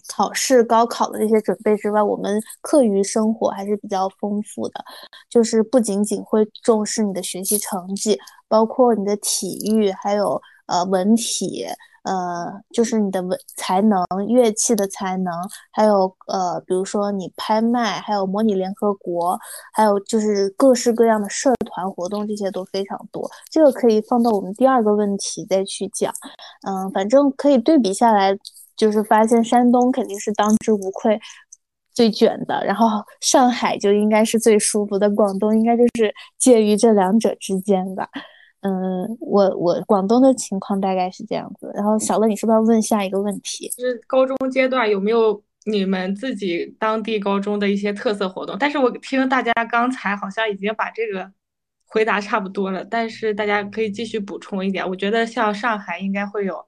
[0.08, 4.86] 考试、高考的这些准备之外，我们课余生活还是比较丰富的，
[5.32, 8.16] 就是不仅仅会重视你的学习成绩，
[8.48, 11.66] 包括你的体育，还有呃文体，
[12.06, 15.34] 呃就是你的文才能、乐器的才能，
[15.72, 19.38] 还有呃比如说你拍卖，还有模拟联合国，
[19.74, 23.30] 还有就是各式各样的社团活动，这些都非常多。
[23.52, 26.14] 这个可以放到我们第二个问题再去讲，
[26.68, 28.38] 嗯，反正可以对比下来。
[28.78, 31.18] 就是发现山东肯定是当之无愧
[31.94, 32.88] 最卷的，然后
[33.22, 38.10] 上海就应该是最舒服的，广东应该就是介于这两者之间吧。
[38.66, 41.72] 嗯，我我广东的情况大概是这样子。
[41.76, 43.70] 然后小乐，你是不是要问下一个问题？
[43.70, 48.58] 就是高中阶段有没有你们自己当地高中的一些特色活动？
[48.60, 51.32] 但是我听大家刚才好像已经把这个
[51.86, 54.88] 回答差不多了，但是大家可以继续补充一点。
[54.90, 56.66] 我觉得像上海应该会有。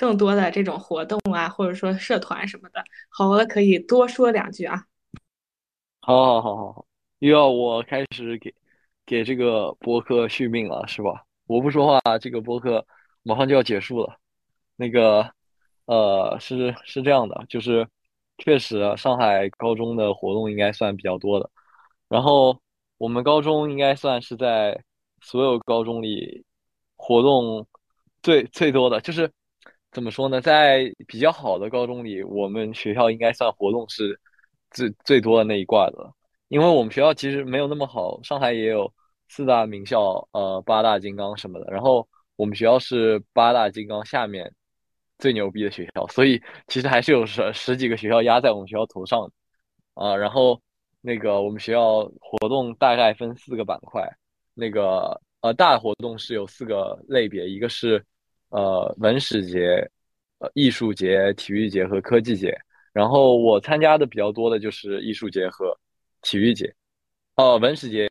[0.00, 4.84] 更多的这种活动啊，或者说社团什么的，好了，可以多说两句啊。
[6.00, 6.86] 好，好，好，好，好，
[7.18, 8.54] 又要我开始给
[9.04, 11.24] 给这个博客续命了，是吧？
[11.48, 12.86] 我不说话，这个播客
[13.22, 14.16] 马上就要结束了。
[14.76, 15.28] 那个，
[15.86, 17.88] 呃，是是这样的，就是
[18.38, 21.50] 确实上海高中的活动应该算比较多的。
[22.08, 22.60] 然后
[22.98, 24.80] 我们高中应该算是在
[25.22, 26.44] 所有高中里
[26.96, 27.66] 活动
[28.22, 29.30] 最最多的，就是。
[29.90, 30.38] 怎么说呢？
[30.38, 34.20] 在比较好的高中里，我们学校应该算活动是
[34.70, 36.12] 最最多的那一挂的，
[36.48, 38.22] 因为我们学校其实没有那么好。
[38.22, 38.92] 上海也有
[39.28, 41.70] 四大名校，呃，八大金刚什么的。
[41.70, 44.52] 然后我们学校是八大金刚下面
[45.18, 49.30] 最牛逼的学校，所以其实还是有十十几个学校压在我们学校头上
[49.94, 50.16] 啊。
[50.16, 50.60] 然后
[51.00, 54.08] 那个我们学校活动大概分四个板块，
[54.54, 58.04] 那个呃大活动是有四个类别，一个是。
[58.50, 59.86] 呃，文史节、
[60.38, 62.58] 呃艺术节、体育节和科技节。
[62.94, 65.78] 然后我参加的比较多的就是艺术节和
[66.22, 66.74] 体育节。
[67.36, 68.08] 哦，文史节、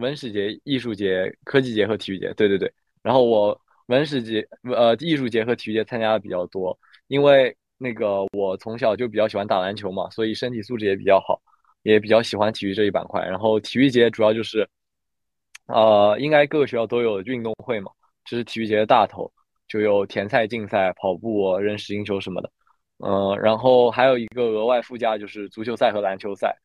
[0.00, 2.32] 文史节、艺术节、科技节和体育节。
[2.34, 2.72] 对对对。
[3.02, 6.76] 然后我文史节、呃艺术节和体育节参加的比较多，
[7.08, 11.40] 因为那个我从小就比较喜欢打篮球嘛，所以身体素质也比较好，
[11.82, 13.24] 也比较喜欢体育这一板块。
[13.24, 14.68] 然后体育节主要就是，
[15.66, 17.90] 呃，应该各个学校都有运动会嘛，
[18.24, 19.30] 这是体育节的大头。
[19.68, 22.50] 就有田赛竞赛、跑步、扔实心球什么的，
[23.06, 26.56] 嗯，然后还有一个额外附加就是足球赛和篮球赛，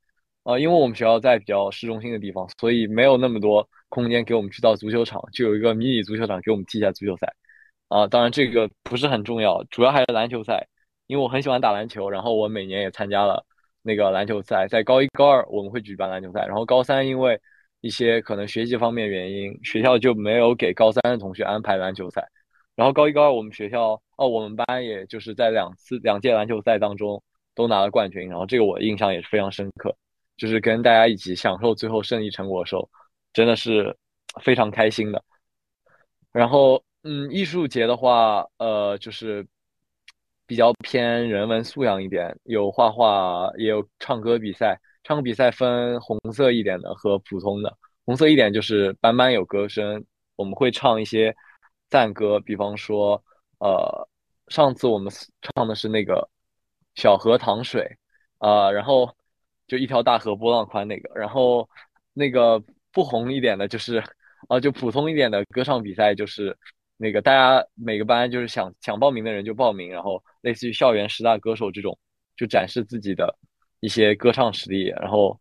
[0.45, 7.33] 呃，因为我们学校在比较市中心的地方，所以没有那么多空间给我们去到足球场，就有一个迷你足球场给我们踢一下足球赛，
[7.89, 10.67] 啊，当然这个不是很重要，主要还是篮球赛，
[11.07, 13.43] 因为我很喜欢打篮球，然后我每年也参加了
[13.81, 17.41] 那个篮球赛，在高一、高二我们会举办篮球赛，然后高三因为
[17.81, 22.23] 一些可能学习方面原因，学校就没有给高三的同学安排篮球赛。
[22.75, 27.23] 然后高一高二我们学校哦，我们班也就是在两次两届篮球赛当中
[27.55, 29.95] 都拿了冠军，然后这个我印象也是非常深刻，
[30.37, 32.89] 就是跟大家一起享受最后胜利成果的时候，
[33.33, 33.95] 真的是
[34.41, 35.23] 非常开心的。
[36.31, 39.45] 然后嗯，艺术节的话，呃，就是
[40.45, 44.79] 比较偏人文素养一点，有画画，也有唱歌比赛。
[45.03, 50.03] 唱歌比赛分红色一点的和普通的，红色一点就是班班有歌声，
[50.35, 51.35] 我们会唱一些。
[51.87, 53.23] 赞歌，比方说，
[53.59, 54.09] 呃，
[54.47, 56.27] 上次我们唱的是那个
[56.95, 57.87] 小河淌水，
[58.39, 59.15] 啊，然后
[59.67, 61.67] 就一条大河波浪宽那个，然后
[62.13, 64.03] 那个不红一点的，就是
[64.47, 66.55] 啊，就普通一点的歌唱比赛，就是
[66.97, 71.97] 那个大家每个班就是想想报名的人就报名，然后类似于校园十大歌手这种，
[72.37, 73.37] 就展示自己的
[73.79, 75.39] 一些歌唱实力，然后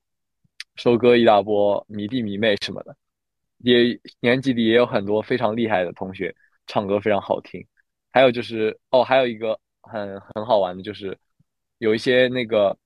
[0.76, 2.96] 收割一大波迷弟迷妹什么的。
[3.58, 6.34] 也年级里也有很多非常厉害的同学，
[6.66, 7.64] 唱歌非常好听。
[8.12, 11.16] 还有就是哦，还有一个很很好玩的，就是
[11.78, 12.76] 有一些那个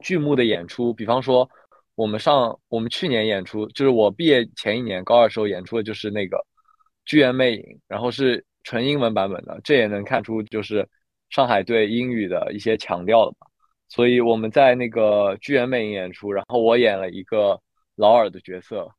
[0.00, 0.92] 剧目的演出。
[0.92, 1.48] 比方说，
[1.94, 6.36] 我们上我们去年演出，就是我毕业前一年高二时候演出的，就是那个
[7.04, 9.60] 《剧院魅影》，然后是纯英文版本的。
[9.64, 10.88] 这也能看出就是
[11.30, 13.46] 上海对英语的一些强调了吧。
[13.88, 17.60] 所以我们在那个《剧院魅影》演出，然后我演了一个
[17.94, 18.90] 老尔的角色。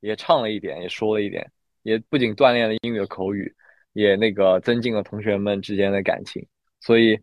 [0.00, 1.50] 也唱了一点，也说了一点，
[1.82, 3.52] 也不仅锻炼了英语的口语，
[3.92, 6.46] 也那个增进了同学们之间的感情。
[6.80, 7.18] 所以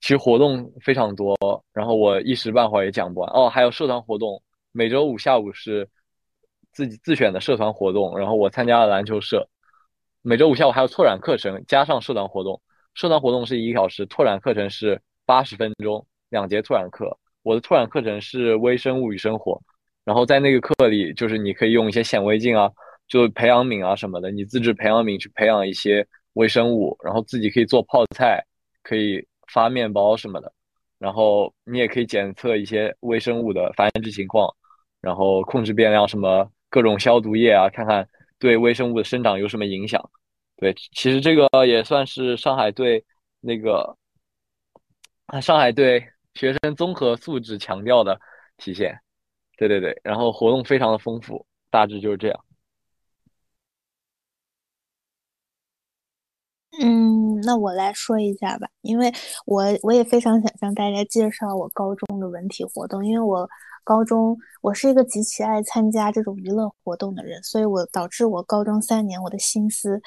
[0.00, 1.36] 其实活动非常多，
[1.72, 3.30] 然后我一时半会儿也讲不完。
[3.32, 4.40] 哦，还有社团活动，
[4.72, 5.88] 每周五下午是
[6.72, 9.48] 自己自选的社团活动，然后我参加了篮球社。
[10.22, 12.60] 每周五下午还有拓展课程，加上社团活动，
[12.94, 17.18] 社团活动是一个小时，拓展课程是八十分钟，两节拓展课。
[17.42, 19.60] 我的拓展课程是微生物与生活，
[20.04, 22.70] 然后在那个课里，就是你可以用一些显微镜啊，
[23.06, 28.44] 就培养皿啊什么的，你自制培养皿去培养一些微生物，然后自己可以做泡菜，
[28.82, 30.52] 可以发面包什么的，
[30.98, 34.54] 然后你也可以检测一些微生物的繁殖情况，
[35.00, 38.08] 然后控制变量，什么各种消毒液啊，看看
[38.38, 40.10] 对微生物的生长有什么影响。
[40.56, 43.04] 对，其实这个也算是上海对
[43.40, 43.96] 那个
[45.40, 48.20] 上海对学生综合素质强调的
[48.56, 48.98] 体现。
[49.56, 52.44] 对对对，然后活动非常的丰富，大致就是这样。
[56.80, 59.12] 嗯，那我来说一下吧，因为
[59.46, 63.48] 我我也非常想向大家介绍我高中的文体活动，因为我
[63.84, 70.00] 高中我是一个极其爱参加这种娱乐活动的人，所以我导致我高中三年我的心思。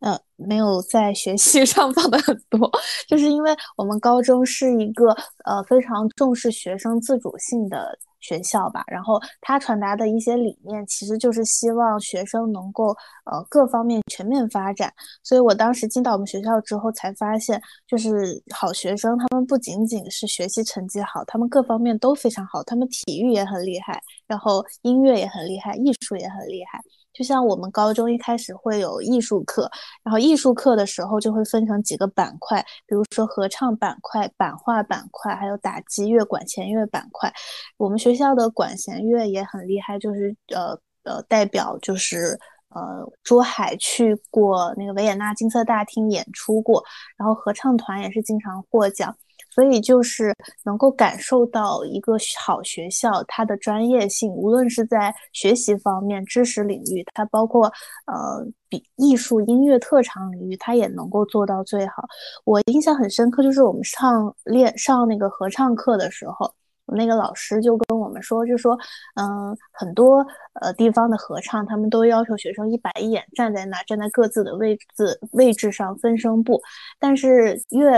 [0.00, 2.70] 呃，没有在学习 上放的很多，
[3.08, 5.10] 就是因为我们高中是一个
[5.44, 12.88] 呃非常重视学生自主性的学校吧，然后他传达的一些理念，其实就是希望学生能够
[13.24, 14.92] 呃各方面全面发展。
[15.22, 26.80] 所以我当时进到我们学校之后，才发现就是好学生，他们不仅仅是学习成绩好，他们各方面都非常好，他们体育也很厉害，然后音乐也很厉害，艺术也很厉害。
[27.16, 29.70] 就像我们高中一开始会有艺术课，
[30.02, 37.32] 然后艺术课的时候就会分成几个板块，比如说合唱板块、版画板块，还有打击乐、管弦乐板块。
[37.78, 46.84] 我们学校的管弦乐也很厉害，就是呃呃代表就是呃珠海去过那个维也纳金色大厅演出过，
[47.16, 49.16] 然后合唱团也是经常获奖。
[49.56, 50.34] 所以就是
[50.66, 57.64] 能够感受到一个好学校它的专业性，无论是在学习方面、知识领域，它包括
[58.04, 62.04] 呃比艺术、音乐特长领域，它也能够做到最好。
[62.44, 66.52] 我印象很深刻，就是我们上练上那个合唱课的时候。
[66.88, 68.78] 那个老师就跟说，就说，
[69.14, 70.26] 嗯，很多
[70.60, 76.60] 呃地方的合唱，他们都要求学生一板一眼站在那，站在各自的位置位置上分声部。
[76.98, 77.90] 但是越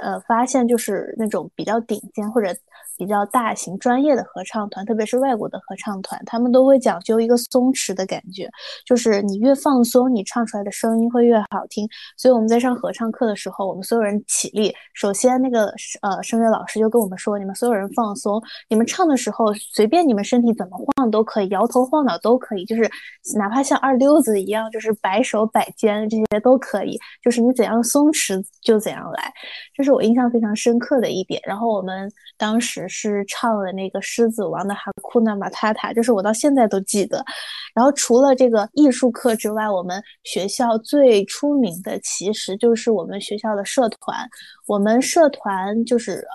[0.00, 2.48] 呃发现就是那种比较顶尖或者
[2.98, 8.48] 比较大型专业的合唱团，特别是外国的合唱团，他们都会讲究一个松弛的感觉，
[8.86, 11.88] 就是你越放松，你唱出来的声音会越好听。
[12.16, 18.40] 所以我们在上合唱课的时候，我们所有人起立，首先那个呃声乐老师就跟我们说，你们所有人放松。
[18.68, 22.82] 你们唱的时候，随便你们身体怎么晃都可以，摇头晃脑都可以，就是
[23.36, 29.32] 哪怕像二溜子一样，就是摆手摆肩这些都可以，就是你怎样松弛就怎样来，
[29.74, 31.40] 这是我印象非常深刻的一点。
[31.44, 37.24] 然后我们当时是唱了那个《狮子王》的哈库纳马塔塔，就是我到现在都记得。
[37.74, 44.28] 然后除了这个艺术课之外，我们学校最出名的其实就是我们学校的社团，
[44.66, 46.26] 我们社团就是。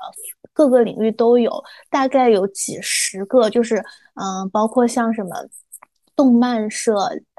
[0.58, 3.76] 各个领域都有，大概有几十个，就是
[4.15, 5.30] 嗯，包括像什么
[6.15, 6.96] 动漫社、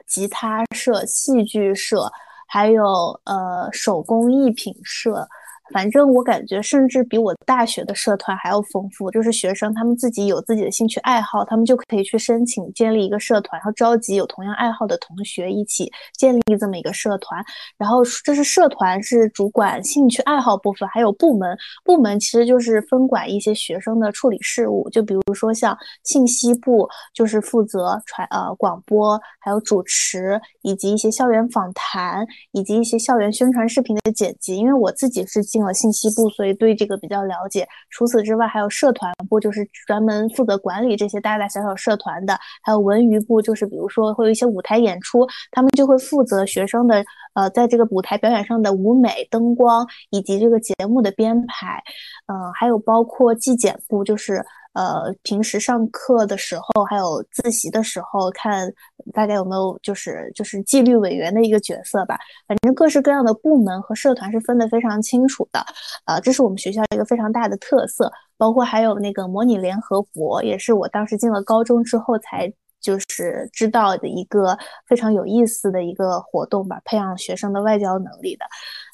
[0.06, 2.08] 吉他社、戏剧社，
[2.46, 2.84] 还有
[3.24, 5.28] 呃手工艺品社。
[5.72, 9.10] 反正我感觉，甚至比我大学的社团还要丰富。
[9.10, 17.44] 就是学生他们自己有自己的兴趣爱好，他们就可以去申请建立一个社团，然后召集有同样爱好的同学一起建立这么一个社团。
[17.76, 24.88] 然后这是社团是主管兴趣爱好部分，还有部门，部门其实就是分管一些学生的处理事务。
[24.90, 34.56] 就比如说像信息部，就是负责传呃广播，还有主持，以及一些校园访谈，以及一些校园宣传视频的剪辑。
[34.56, 35.42] 因为我自己是。
[35.58, 37.66] 进了信息部，所以对这个比较了解。
[37.90, 51.82] 除此之外，还有社团部，就是专门负责管理这些大大小小社团的；还有文娱部，就是比如说会有一些舞台演出，他们就会负责学生的呃，在这个舞台表演上的舞美、灯光以及这个节目的编排。
[52.28, 54.44] 嗯，还有包括纪检部，就是。
[54.78, 58.72] 呃，平时上课的时候，还有自习的时候，看
[59.12, 62.16] 大概有没有就是就是纪律委员的一个角色吧。
[62.46, 65.58] 反正各式各样的部门和社团是分得非常清楚的。
[66.04, 68.08] 呃，这是我们学校一个非常大的特色。
[68.36, 72.48] 包括还有那个模拟联合国，也是我当时进了高中之后才
[72.80, 78.46] 就是知道的一个非常有意思的一个活动吧，培养学生的外交能力的。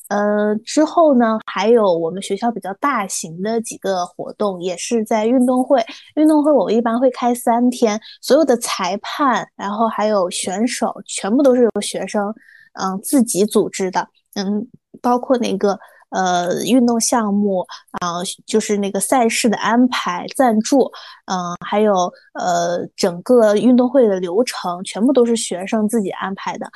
[0.09, 5.85] 呃，之后呢，还有我们学校比较大型的几个活动，也是在运动会。
[6.17, 12.33] 运动会我一般会开三天，所有的裁判，然后还有选手，全部都是由学生，
[12.75, 14.07] 嗯，自己组织的。
[14.35, 14.67] 嗯，
[15.01, 15.79] 包括那个
[16.11, 17.65] 呃运动项目，
[18.01, 20.91] 啊，就是那个赛事的安排、赞助，
[21.27, 26.67] 嗯，还有呃整个运动会的流程，全部都是学生自己安排的。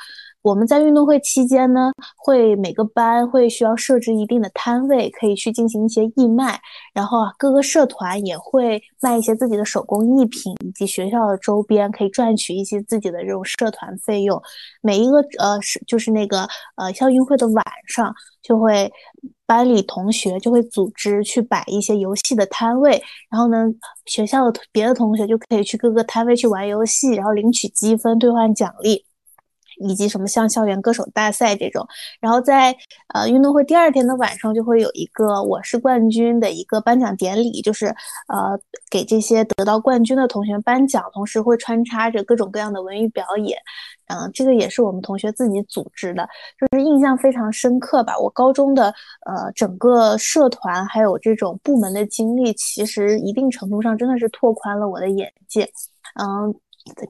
[0.49, 6.59] 我们在运动会期间呢，会每个班会需要设置一定的摊位，可以去进行一些义卖。
[6.91, 14.41] 然后啊，各个社团也会卖一些自己的手工艺品，以及学校的周边，可以赚取一些自己的这种社团费用。
[14.81, 16.47] 每一个呃是就是那个
[16.77, 18.91] 呃校运会的晚上，就会
[19.45, 23.67] 班里同学就会组织去摆一些游戏的摊位，然后呢，
[24.07, 29.05] 学校的别的同学就可以去各个摊位去玩游戏，然后领取积分兑换奖励。
[29.79, 31.87] 以及什么像校园歌手大赛这种，
[32.19, 32.75] 然后在
[33.13, 37.87] 呃运动会第二天的晚上就会有一个我是冠军的一个颁奖典礼，就是
[38.27, 38.59] 呃
[38.89, 43.57] 给这些得到冠军的同学颁奖，同时会穿插着各种各样的文娱表演，
[44.07, 46.27] 嗯，这个也是我们同学自己组织的，
[46.59, 48.17] 就是印象非常深刻吧。
[48.17, 48.93] 我高中的
[49.25, 55.63] 呃整个社团还有这种部门的经历，其实一定程度上真的是拓宽了我的眼界，
[56.19, 56.53] 嗯。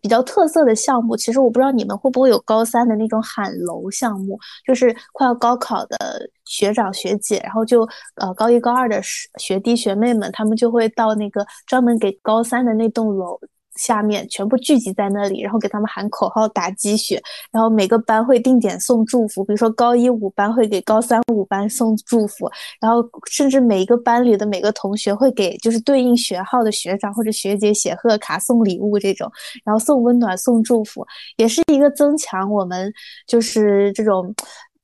[0.02, 5.98] 比较特色的项目，其实我不知道你们会不会有高三的那种喊楼项目，就是快要高考的
[6.46, 9.02] 学长学姐，然后就呃高一高二的
[9.38, 13.40] 学弟学妹们，他们就会到那个专门给高三的那栋楼。
[13.80, 17.22] 下面全部聚集在那里，然后给他们喊口号、打鸡血，
[17.52, 22.52] 然后每个班会定点送祝福，比如说高一五班会给高三五班送祝福，
[22.82, 29.32] 然后甚至每一个班里的每个同学会给就是对应学号的学长或者学姐写贺卡、送礼物这种，
[29.64, 31.06] 然后送温暖、送祝福，
[31.38, 32.94] 也是一个增强我们
[33.26, 34.36] 就是这种。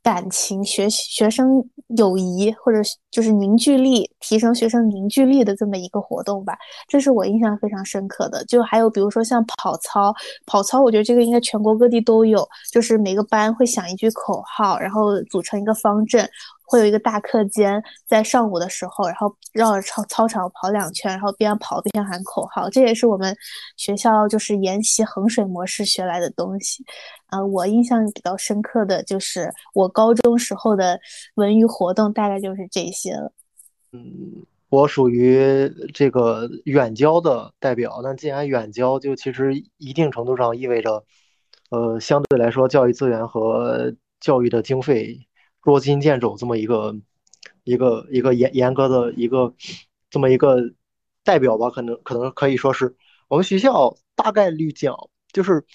[0.05, 2.77] 感情、学学生友谊或者
[3.09, 6.55] 就是凝聚力，提升学生凝聚力的这么一个活动吧，
[6.87, 8.45] 这是我印象非常深刻的。
[8.45, 10.13] 就还有比如说像跑操，
[10.45, 16.29] 跑操我觉得这个应该全国各地都有，就是每个班会想一句口号，然后组成一个方阵。
[16.67, 22.69] 会有一个大课间，在上午的时候，然后绕着操操场跑两圈，然后边跑边喊口号。
[22.69, 23.35] 这也是我们
[23.77, 26.83] 学校就是沿袭衡水模式学来的东西。
[27.31, 30.99] 呃，我印象比较深刻的就是我高中时候的
[31.35, 33.31] 文娱活动，大概就是这些了。
[33.91, 38.01] 嗯，我属于这个远郊的代表。
[38.03, 41.03] 那既然远郊，就其实一定程度上意味着，
[41.69, 45.27] 呃，相对来说，教育资源和教育的经费。
[45.65, 46.95] 捉襟见肘，这么一个
[47.63, 49.53] 一个一个严严格的一个
[50.11, 50.57] 这么一个
[51.23, 52.95] 代表吧，可能可能可以说是。
[53.27, 54.95] 我们学校大概率讲，
[55.33, 55.65] 就是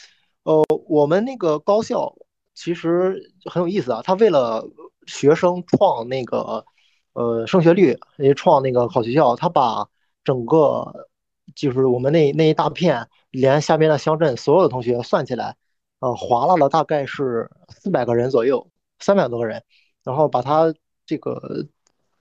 [0.45, 2.15] 呃，我们那个高校
[2.55, 4.65] 其实很有意思啊，他为了
[5.07, 6.65] 学生创那个
[7.13, 9.89] 呃升学率，也创那个好学校，他把
[10.23, 11.09] 整个
[11.57, 15.57] 就是我们那那一大片连下边的乡镇所有的同学算起来，
[15.99, 18.71] 呃，划拉了大概是四百个人左右，
[19.01, 19.63] 三百多个人。
[20.03, 20.73] 然后把它
[21.05, 21.67] 这个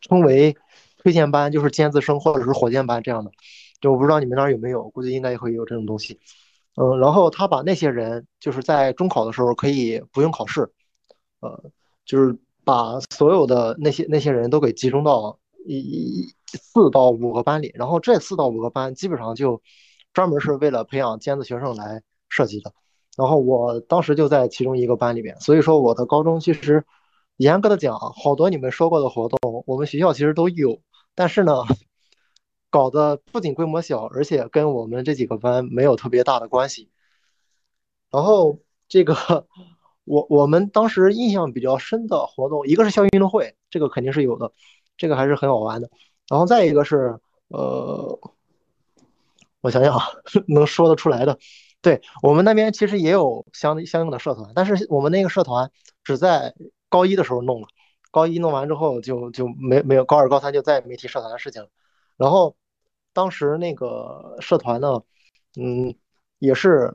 [0.01, 0.57] 称为
[0.97, 3.31] 推荐班，就是尖子生或者是火箭班这样的，
[3.79, 6.19] 就我不知道你们那儿有没有，估计应该也会有这种东西。
[6.75, 10.69] 嗯，然后他把那些人就是在中考的时候可以不用考试，
[11.39, 11.71] 呃，
[12.03, 19.61] 就是把所有的那些那些人都给集中到一四到五个班里，然后这四到五个班基本上就
[20.13, 22.73] 专门是为了培养尖子学生来设计的。
[23.19, 26.85] 然后我当时就在其中一个班里边，所以说我的高中其实。
[27.39, 30.81] 严格的讲，好多你们说过的活动，我们学校其实都有，
[31.15, 31.63] 但是呢，
[32.69, 36.89] 搞得不仅规模小，而且跟我们这几个班没有特别大的关系。
[38.11, 38.59] 然后
[38.89, 39.47] 这个，
[40.03, 44.51] 我我们当时印象比较深的活动，一个是校运动会，这个肯定是有的，
[44.97, 45.89] 这个还是很好玩的。
[46.27, 48.19] 然后再一个是，呃，
[49.61, 50.03] 我想想啊，
[50.49, 51.39] 能说得出来的，
[51.81, 55.71] 对我们那边其实也有相相应的社团，但是我们那个社团
[56.03, 56.53] 只在。
[56.91, 57.67] 高一的时候弄了，
[58.09, 61.69] 高一弄完之后就就没没有，高二高三就再也没提社团的事情了。
[62.17, 62.55] 然后
[63.13, 65.03] 当时那个社团呢，
[65.55, 65.93] 嗯，
[66.39, 66.91] 也是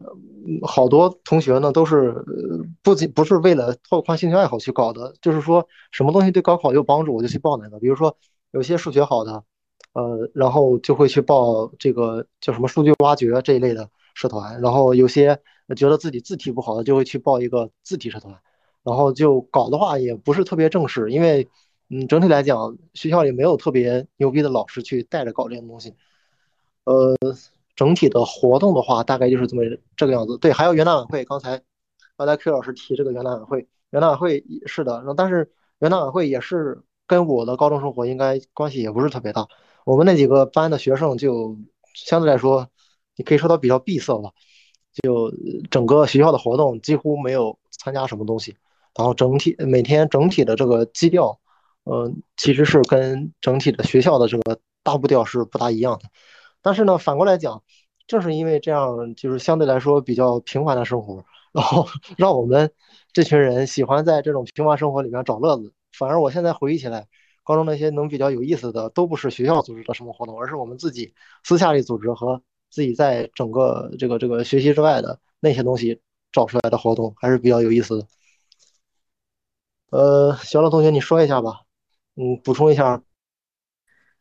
[0.67, 2.25] 好多同学呢都是
[2.83, 7.79] 不仅不是为了拓宽兴趣爱好去搞的，就是说什么东西对高考有帮助我就去报哪个。
[7.79, 8.17] 比如说
[8.51, 9.45] 有些数学好的，
[9.93, 14.61] 呃，然后就会去报这个叫什么数据挖掘这一类的社团。
[14.63, 15.39] 然后有些
[15.77, 18.35] 觉得自己字体不好的，就会去报一个字体社团。
[18.83, 21.49] 然后就搞的话也不是特别正式，因为，
[21.89, 25.95] 嗯，整体来讲学校里没有特别牛逼的老师去带着搞这些东西，
[26.85, 27.17] 呃，
[27.75, 29.63] 整体的活动的话大概就是这么
[29.97, 30.37] 这个样子。
[30.37, 31.63] 对，还有元旦晚会，刚才
[32.19, 39.49] 刚才 Q 老师提这个元旦晚会，元旦晚会是的，但是元旦晚会也是跟我的高中生活应该关系也不是特别大。
[39.87, 41.57] 我们那几个班的学生就
[41.95, 42.69] 相对来说，
[43.17, 44.31] 你可以说它比较闭塞吧，
[45.03, 45.33] 就
[45.71, 48.57] 整个学校的活动几乎没有参加什么东西。
[48.97, 51.41] 然后整体每天整体的这个基调，
[51.83, 56.09] 呃，其实是跟整体的学校的这个大步调是不大一样的。
[56.63, 57.63] 但是呢，反过来讲，
[58.07, 62.71] 正是因为这样，就是相对来说比较平凡的生活，然后 让我们
[63.13, 65.73] 这群人喜欢在这种平凡生活里面找乐子。
[65.93, 67.09] 反而我现在回忆起来，
[67.43, 72.41] 高中那些能比较有意思的，都不是学校组织的什么活动，而是我们自己私下里组织和
[72.75, 76.01] 自己在整个这个这个学习之外的那些东西
[76.33, 78.07] 找出来的活动，还是比较有意思的。
[79.91, 81.61] 呃，小乐同学，你说一下吧，
[82.17, 83.01] 嗯，补充一下，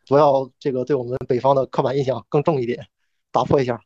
[0.07, 2.85] 不要这个对我们北方的刻板印象更重一点，
[3.31, 3.81] 打破一下。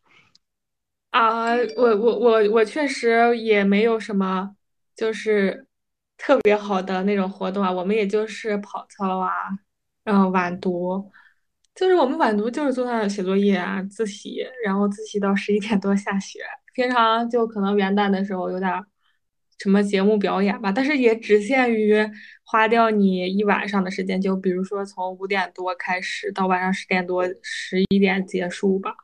[1.11, 4.53] 啊，我我我我确实也没有什么，
[4.97, 5.65] 就是
[6.17, 9.31] 特别好的那种活动啊，我们也就是跑操啊，
[10.03, 11.09] 嗯，晚读，
[11.77, 16.39] 就是我们晚读就是坐那写作业啊，自习，然后自习到十一点多下学，
[16.73, 18.71] 平常就可能元旦的时候有点
[19.59, 21.95] 什么节目表演吧，但是也只限于
[22.43, 28.95] 花掉你一晚上的时间，就比如说从五点多开始到晚上十点多、十一点结束吧。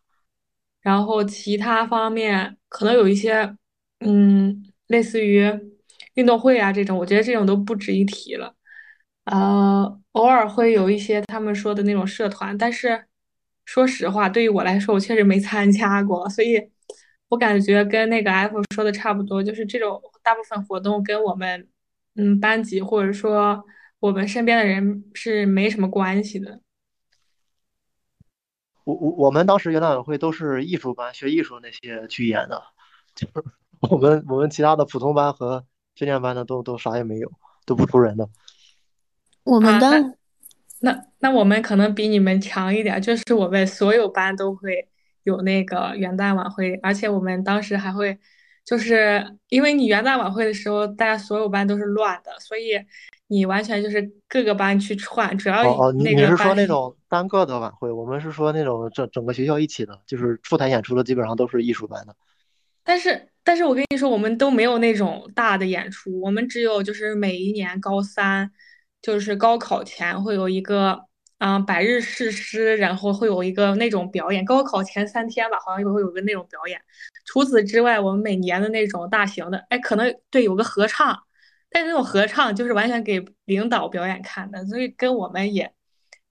[0.82, 3.56] 然后其他方面可能有一些，
[4.00, 5.44] 嗯，类似于
[6.16, 8.56] 运动会啊这种，我觉得这种都不值一提了。
[9.26, 13.06] 呃，偶尔会有一些他们说的那种社团，但是
[13.66, 16.70] 说实话，对于我来说，我确实没参加过，所以
[17.30, 21.70] 我感觉跟那个 F 说的差不多，就是这种大部分活动跟我们
[22.16, 23.64] 嗯班级或者说
[24.00, 26.60] 我们身边的人是没什么关系的。
[28.84, 32.62] 我我我们当时元旦晚会都是艺术班学艺术那些去演的，
[33.16, 33.34] 就是
[33.80, 35.66] 我们我们其他的普通班和
[35.96, 37.32] 训练班的都都啥也没有，
[37.66, 38.28] 都不出人的。
[39.44, 39.90] 啊，我们的
[40.80, 44.88] 那那那我们可能比你们强一点，就是我们所有班都会
[45.24, 48.18] 有那个元旦晚会，而且我们当时还会，
[48.66, 52.80] 就是因为你元旦晚会的时候，大家所有班都是乱的，所以
[53.28, 56.54] 你完全就是各个班去串，主要哦哦，你那你是说。
[56.54, 57.92] 那种单个的晚会？
[57.92, 62.16] 我们是说那种整整个学校一起的，就是出台演出的基本上都是艺术班的。
[62.84, 68.52] 但是，但是我跟你说，我们都没有那种大的演出，我们只有就是每一年高三，
[69.04, 71.00] 就是高考前会有一个，
[71.40, 76.82] 嗯，百日誓师，然后会有一个那种表演，高考前三天吧，好像也会有个那种表演。
[77.26, 81.22] 除此之外，我们每年的那种大型的，哎，可能对有个合唱，
[81.70, 85.74] 但是那种合唱就是完全给领导表演看的，所以跟我们也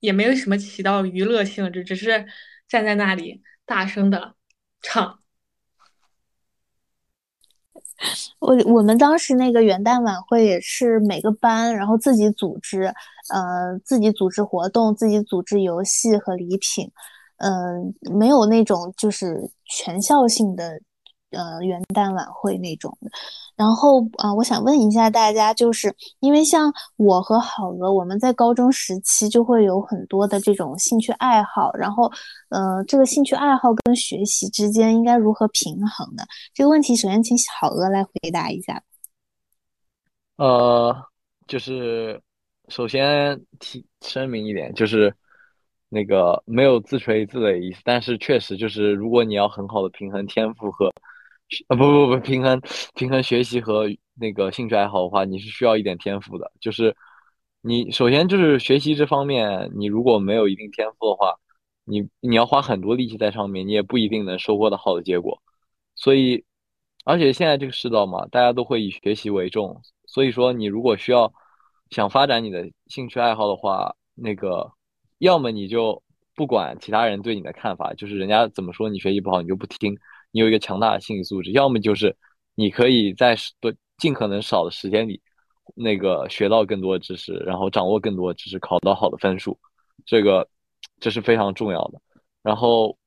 [0.01, 2.27] 也没有什么起到娱乐性质，只是
[2.67, 4.35] 站在那里大声的
[4.81, 5.22] 唱。
[8.41, 12.93] 我我们当时那个元旦晚会也是每个班，然后自己组织，
[13.33, 16.91] 呃，自己组织活动，自己组织游戏和礼品，
[17.39, 20.81] 嗯、没有那种就是全校性的，
[21.33, 23.11] 呃，元旦晚会那种的。
[23.55, 32.11] 然后啊、我想问一下大家，就是因为像我和好鹅，我们在高中时期就会有很多的这种兴趣爱好，然后，
[32.49, 36.25] 呃，这个兴趣爱好跟学习之间应该如何平衡呢？
[36.55, 38.83] 这个问题，首先请好鹅来回答一下。
[40.37, 40.97] 呃，
[41.47, 42.21] 就是
[42.69, 45.15] 首先提声明一点，就是
[45.91, 50.91] 那个没有自吹自擂的意思，但是确实就是如果你要很好的平衡天赋和，
[51.69, 52.61] 啊不不不平衡
[52.95, 56.51] 平衡学习和那个兴趣爱好的话，你是需要一点天赋的。
[56.61, 56.97] 就是
[57.61, 61.35] 你首先就是学习这方面，你如果没有一定天赋的话，
[61.85, 65.43] 你你要花很多力气在上面，你也不一定能收获到好的结果。
[65.95, 66.45] 所以，
[67.05, 71.33] 而且现在这个世道嘛，大家都会以学习为重，所以说你如果需要
[71.91, 74.73] 想发展你的兴趣爱好的话，那个
[75.19, 76.03] 要么你就
[76.35, 79.97] 不管其他人对你的看法，就是人家怎么说你学习不好你就不听，
[80.33, 82.17] 你有一个强大的心理素质；要么就是
[82.57, 85.21] 你可以在多尽可能少的时间里，
[85.77, 89.57] 那个学到更多知识，然后掌握更多知识，考到好的分数，
[90.05, 90.49] 这个
[90.99, 92.01] 这是非常重要的。
[92.43, 92.99] 然后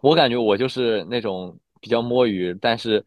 [0.00, 3.04] 我感觉我就是那种比较摸鱼，但是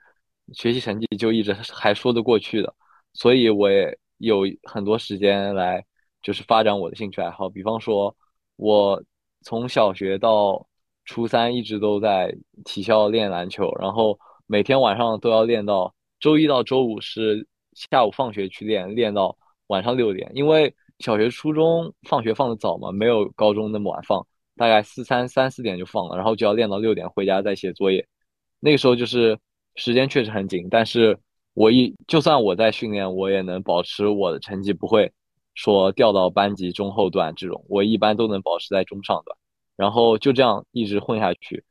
[0.54, 2.76] 学习成绩就一直还说得过去的，
[3.14, 5.84] 所以我也有很多时间来
[6.22, 7.50] 就是发展我的兴趣爱好。
[7.50, 8.16] 比方说，
[8.58, 9.02] 我
[9.42, 10.68] 从小学到
[11.06, 12.36] 初三一直都在
[12.66, 19.36] 体校练篮球，然后每天晚上都要练到周一到周五是下午放学去练，练到
[19.68, 24.26] 晚上六点，因为小学、初中放学放的早嘛，没有高中那么晚放。
[24.56, 28.08] 大概四三三四点就放了，然后就要练到六点回家再写作业。
[28.60, 29.40] 那个时候就是
[29.76, 31.18] 时间确实很紧，但是
[31.56, 35.12] 我一就算我在训练，我也能保持我的成绩不会
[35.56, 39.36] 说掉到班级中后段这种，我一般都能保持在中上段。
[39.76, 41.64] 然后就这样一直混下去，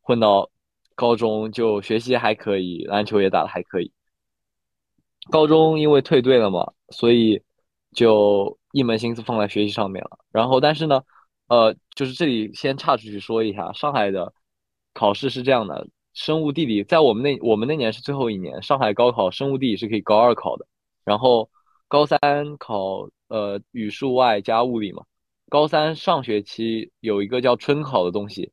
[0.00, 0.50] 混到
[0.94, 3.92] 高中就学习还可以，篮球也打得还可以。
[5.30, 7.42] 高中因为退队了嘛，所以
[7.92, 10.18] 就一门心思放在学习上面了。
[10.30, 11.02] 然后但是呢。
[11.50, 14.34] 呃，就是这里先岔出去说一下，上海的
[14.92, 20.66] 考试是这样的，生物地理在我们那我们那年是最后一年，上海高考生物地理是可以高二考的，
[21.04, 21.48] 然后
[21.88, 22.18] 高三
[22.58, 25.04] 考呃语数外加物理嘛。
[25.48, 28.52] 高三上学期有一个叫春考的东西，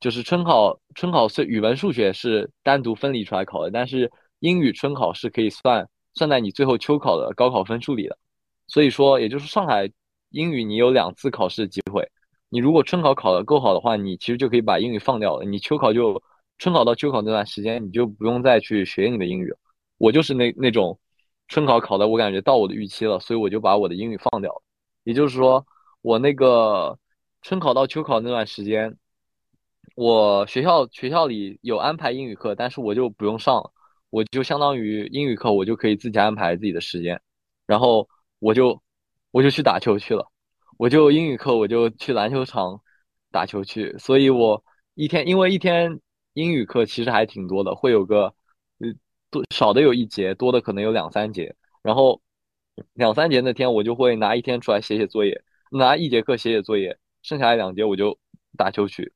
[0.00, 4.10] 就是春考春考是语文数学是单独分离出来考的，但是
[4.40, 8.18] 英语春考是可以算算在你最后秋考的高考分数里的。
[8.66, 9.90] 所以说，也就是上海
[10.30, 12.06] 英语你有两次考试机会。
[12.48, 15.44] 你如果春考考得够好的话，你其实就可以把英语放掉了。
[15.44, 16.22] 你秋考就
[16.58, 19.52] 春考到秋考那段时间，你就不用再去学你的英语。
[19.98, 20.98] 我就是那那种
[21.48, 24.62] 春考考的，我感觉到我的预期了，所以我就把我的英语放掉了。
[25.04, 25.64] 也就是说，
[26.06, 26.96] 我那个
[27.42, 28.96] 春考到秋考那段时间，
[29.96, 33.72] 我学校学校里有安排英语课，但是我就不用上，
[34.10, 37.20] 我就相当于英语课我就可以自己安排自己的时间，
[37.66, 38.80] 然后我就
[39.32, 40.30] 我就去打球去了。
[40.78, 42.80] 我就英语课，我就去篮球场
[43.32, 44.62] 打球去，所以我
[44.94, 46.00] 一天，因为一天
[46.34, 48.32] 英语课其实还挺多的，会有个，
[48.78, 48.94] 呃，
[49.28, 52.22] 多少的有一节，多的可能有两三节，然后
[52.94, 58.18] 两三节那天我就会拿一天出来写写作业，拿一节课写写作业，剩下来两节我就
[58.56, 59.12] 打球去，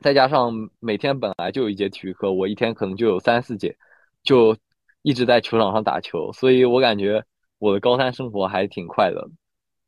[0.00, 3.76] 再加上每天本来就有一节体育课，我一天可能就有三四节，
[4.22, 4.56] 就
[5.02, 7.24] 一直在球场上打球，所以我感觉
[7.58, 9.28] 我的高三生活还挺快乐。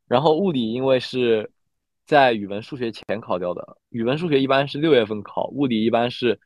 [0.07, 1.51] 然后物理因为是
[2.05, 6.39] 在语文、数学前考掉的，语文、数学一般是六月份考，物理一般是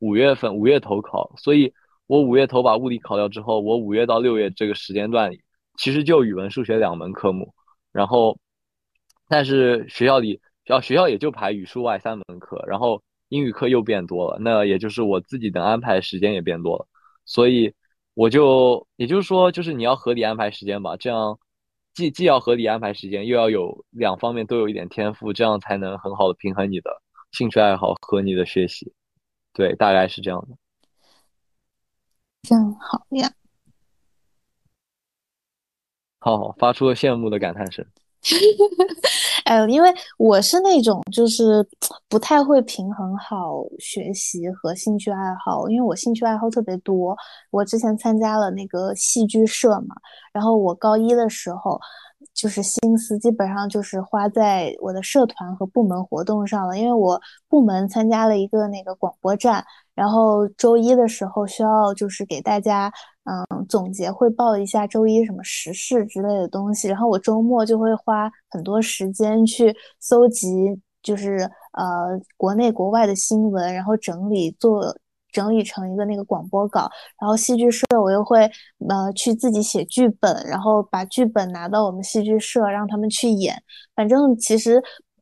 [0.00, 1.72] 五月份五月头考，所以
[2.08, 5.40] 我五月头把物理考掉之后，我五月到六月这个时间段里，
[5.78, 7.54] 其实就语文、数学两门科目，
[7.92, 8.36] 然后
[9.32, 16.86] 但是学校里，要学校也就排语数外三门课，然后英语课又变多了，那也就是我自己的安排时间也变多了，
[17.24, 17.72] 所以
[18.12, 21.38] 我就也就是说，就是你要合理安排时间吧，这样。
[21.94, 28.92] 既既要合理安排时间，又要有两方面都有一点天赋，这样才能很好的平衡你的兴趣爱好和你的学习。
[29.54, 30.56] 对，大概是这样的。
[32.42, 33.32] 真好呀！
[36.18, 37.86] 好，发出了羡慕的感叹声。
[39.44, 41.66] 哎， 因为我是那种就是
[42.08, 47.16] 不太会平衡好学习和兴趣爱好，因为我兴趣爱好特别多。
[47.50, 49.94] 我之前参加了那个戏剧社嘛，
[50.32, 51.80] 然后我高一的时候。
[52.34, 59.62] 就是心思基本上就是花在我的社团和部门活动上了，因为我部门参加了一个那个广播站，
[59.94, 62.90] 然后周一的时候需要就是给大家
[63.24, 70.48] 嗯总结汇报一下周一什么时事之类的东西，然后我周末就会花很多时间去搜集
[71.02, 71.38] 就是
[71.72, 74.96] 呃国内国外的新闻，然后整理做。
[75.32, 78.40] 整理成一个那个广播稿，然后戏剧社我又会
[78.86, 83.56] 呃去自己写剧本，然后把剧本拿到我们戏剧社让他们去演。
[83.94, 84.74] 反正其实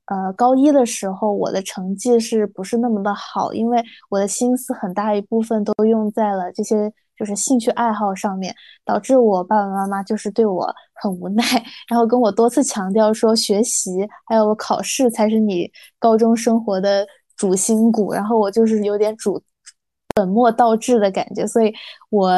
[0.06, 3.52] 呃高一的时候我的成绩是不是那么的好？
[3.52, 11.44] 因为我的心思很大一部分都用在了这些就是兴趣爱好上面，导致我爸爸妈妈就是对我很无奈，
[11.86, 17.06] 然后跟我多次强调说学习还有考试才是你高中生活的
[17.36, 19.42] 主心骨，然后我就是有点主。
[20.12, 21.72] 本末倒置的感觉，所以
[22.10, 22.30] 我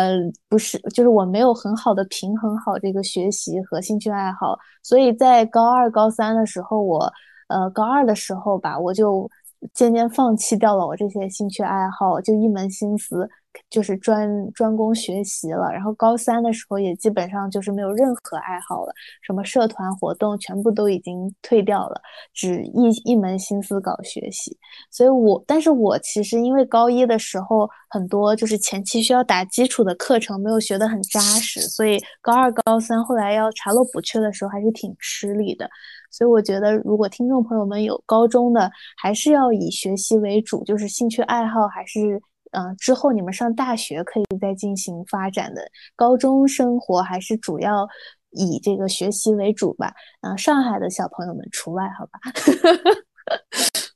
[0.49, 7.13] 不是，就是我没有很好的平衡好这个学习和兴趣爱好，所以在高二、高三的时候，我，
[7.49, 9.29] 呃，高二的时候吧，我就
[9.73, 13.29] 渐渐放弃掉了我这些兴趣爱好，就一门心思。
[13.71, 18.93] 就是专专攻学习了，然后高三的时候也基本上就是没有任何爱好了，
[19.23, 22.01] 什么社团活动全部都已经退掉了，
[22.33, 24.57] 只一一门心思搞学习。
[24.91, 35.69] 所以我，但是我其实因为高一的时候很多就是前期需要打基础的课程没有学得很扎实，所以高二、高三后来要查漏补缺的时候还是挺吃力的。
[36.11, 42.21] 所以我觉得，如果听众朋友们有高中的，还是要以学习为主，就是兴趣爱好还是。
[42.53, 45.63] 嗯，之后你们上大学可以再进行发展的，
[45.97, 47.87] 高中生活还是主要
[48.31, 49.93] 以这个学习为主吧。
[50.21, 52.21] 嗯，上海的小朋友们除外，好吧？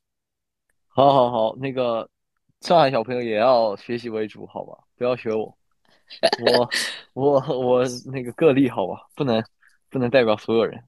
[0.89, 2.09] 好好好，那个
[2.63, 4.79] 上海小朋友也要学习为主，好吧？
[4.97, 5.55] 不要学我，
[6.47, 6.71] 我
[7.15, 9.07] 我我那个个例，好吧？
[9.15, 9.45] 不能
[9.91, 10.83] 不能代表所有人。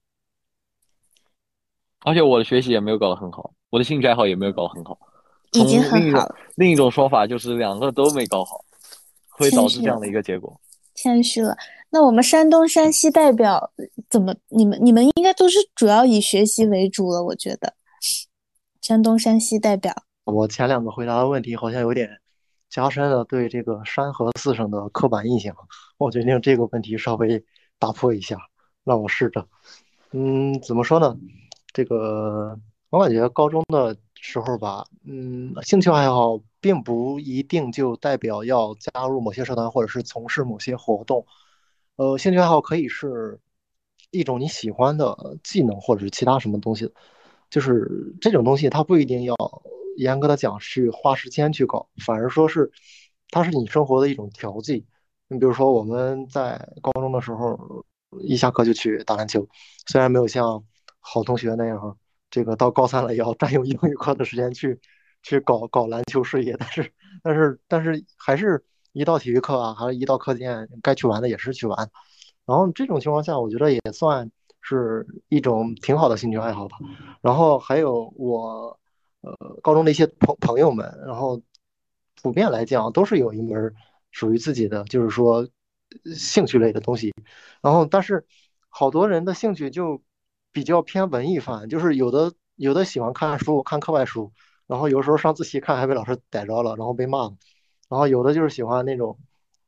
[2.01, 4.99] 而且我的学习也没有搞得很好，我的兴趣爱好也没有搞得很好。
[5.53, 6.35] 已经很好。
[6.57, 8.65] 另一种说法就是两个都没搞好，
[9.29, 10.61] 会导致这样的一个结果。
[10.95, 11.57] 谦虚了。
[11.91, 13.71] 那我们山东、山西代表
[14.11, 14.35] 怎么？
[14.49, 17.73] 你们你们应该都是主要以学习为主了，我觉得。
[18.83, 19.95] 山东、山西代表，
[20.25, 22.11] 我前两个回答的问题好像有点
[22.69, 25.55] 加深了对这个山河四省的刻板印象。
[25.97, 27.43] 我决定这个问题稍微
[27.79, 28.37] 打破一下，
[28.85, 29.47] 让我试着。
[30.11, 31.17] 嗯，怎么说呢？
[31.73, 32.59] 这个
[32.91, 33.97] 我感觉高中的。
[34.21, 41.27] 时候吧，嗯，兴趣爱好并不一定就代表要加入某些社团或者是从事某些活动。
[41.97, 43.41] 呃，兴趣爱好可以是
[44.11, 46.93] 一种你喜欢的技能或者是其他什么东西，
[47.51, 49.35] 就是这种东西它不一定要
[49.97, 52.71] 严格的讲去花时间去搞，反而说是
[53.31, 54.87] 它是你生活的一种调剂。
[55.29, 57.85] 你比如说我们在高中的时候，
[58.23, 59.47] 一下课就去打篮球，
[59.87, 60.65] 虽然没有像
[61.01, 61.97] 好同学那样哈，
[62.31, 64.79] 这个到高三了也要占用英语课的时间去
[65.23, 68.65] 去搞搞篮球事业， 但是但是但是还是。
[68.93, 71.91] 一到体育课啊，还是一到课间，该去玩的也是去玩。
[72.47, 74.29] 然后这种情况下，我觉得也算
[74.61, 76.79] 是一种挺好的兴趣爱好吧。
[77.21, 78.81] 然后还有我，
[79.21, 81.41] 呃，高中的一些朋朋友们，然后
[82.23, 83.73] 普遍来讲都是有一门
[84.11, 85.47] 属于自己的，就是说
[86.17, 87.15] 兴趣类的东西。
[87.61, 88.27] 然后但是
[88.69, 90.03] 好多人的兴趣就
[90.53, 94.33] 比较偏文艺范，就是有的有的喜欢看书，看课外书，
[94.67, 97.31] 然后有时候上自习看还被老师逮着了，然后被骂。
[97.89, 99.19] 然后有的就是喜欢那种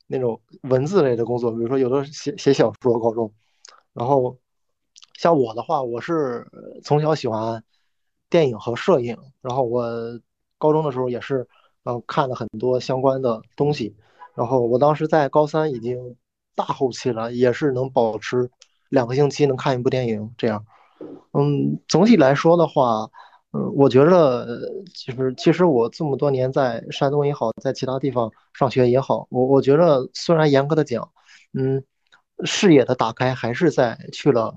[0.07, 3.33] 那种文字类的工作，比如说有的写写小说，高中。
[3.93, 4.37] 然后
[5.15, 6.47] 像我的话，我是
[6.83, 7.65] 从小喜欢
[8.29, 10.21] 电影和摄影，然后我
[10.59, 11.49] 高中的时候也是
[11.85, 13.97] 嗯看了很多相关的东西。
[14.35, 16.17] 然后我当时在高三已经
[16.55, 18.51] 大后期了，也是能保持
[18.91, 20.67] 两个星期能看一部电影这样。
[21.33, 23.09] 嗯，总体来说的话。
[23.53, 24.61] 嗯，我觉得
[24.95, 31.11] 就是其实我这么多年在山东也好，在其他地方上学也好，我我觉得虽然严格的讲，
[31.53, 31.83] 嗯，
[32.45, 34.55] 视野的打开还是在去了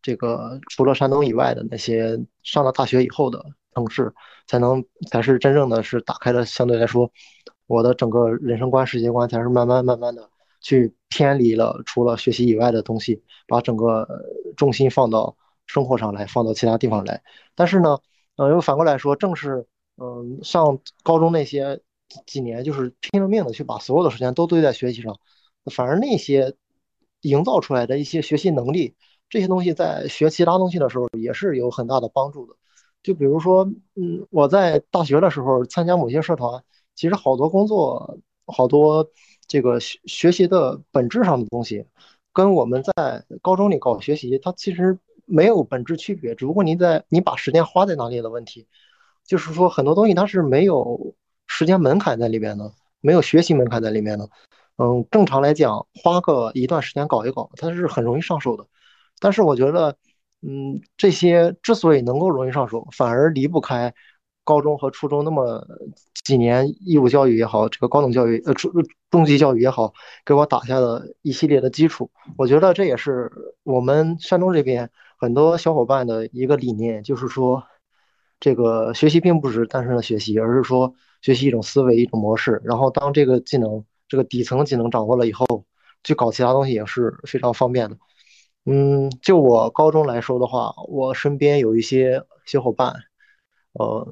[0.00, 4.14] 这个除了山东以外的那些上了大学以后的城市，
[4.46, 7.10] 才能才是真正的是打开了相对来说
[7.66, 10.30] 我的整个人生观世界观才是慢慢慢慢的
[10.66, 14.06] 去偏离了除了学习以外的东西，把整个
[14.56, 15.36] 重心放到
[15.66, 17.22] 生活上来，放到其他地方来，
[17.54, 17.98] 但是呢。
[18.38, 21.80] 呃，又反过来说，正是嗯上高中那些
[22.26, 25.18] 几年，就是拼了命的去把所有的时间都堆在学习上，
[25.72, 26.54] 反而那些
[27.22, 28.94] 营造出来的一些学习能力，
[29.30, 32.54] 这些东西在学其他东西的时候也是有很大的帮助的。
[33.02, 33.64] 就比如说，
[33.94, 36.62] 嗯，我在大学的时候参加某些社团，
[36.94, 39.08] 其实好多工作，好多
[39.46, 41.84] 这个学学习的本质上的东西，
[42.32, 44.98] 跟我们在高中里搞学习，它其实。
[45.28, 48.68] 没有本质区别，只不过你在你把时间花在哪里的问题，
[49.26, 51.16] 就是说很多东西它是没有
[51.48, 54.30] 时间门槛在里边的，没有学习门槛在里面的。
[54.76, 58.64] 嗯，正常来讲，花个一段时间搞一搞，它是很容易上手的。
[59.18, 59.96] 但是我觉得，
[60.42, 63.92] 嗯，这些之所以能够容易上手，反而离不开
[64.44, 65.66] 高中和初中那么
[66.22, 68.70] 几年义务教育也好，这个高等教育呃初
[69.16, 69.94] 中级教育也好，
[70.26, 72.10] 给我打下了一系列的基础。
[72.36, 74.90] 我觉得这也是我们山东这边。
[75.18, 77.64] 很多小伙伴的一个理念就是说，
[78.38, 80.92] 这个学习并不是单纯的学习，而是说
[81.22, 82.60] 学习一种思维、一种模式。
[82.62, 85.64] 然后当这个技能、这个底层技能掌握了以后，
[86.04, 87.96] 去搞其他东西也是非常方便的。
[88.66, 92.94] 嗯，就我高中来说的话，我身边有一些小伙伴，
[93.72, 94.06] 呃，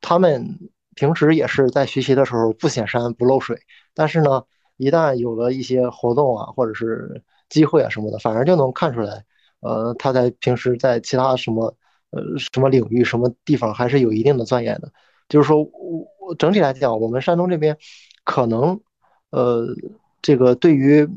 [0.00, 0.58] 他们
[0.94, 3.60] 平时也是在学习的时候不显山不漏水，
[3.96, 4.44] 但是呢，
[4.76, 9.24] 一旦有了一些活动啊，或者是机会啊什么的，反而就能看出来。
[9.60, 11.74] 呃，他在平时在其他什么
[12.10, 14.92] 呃什么领域、什么地方还是有一定的钻研的。
[15.28, 15.62] 就是说，
[16.20, 17.76] 我整体来讲，我们山东这边
[18.24, 18.78] 可能
[19.30, 19.66] 呃
[20.22, 21.08] 这个对于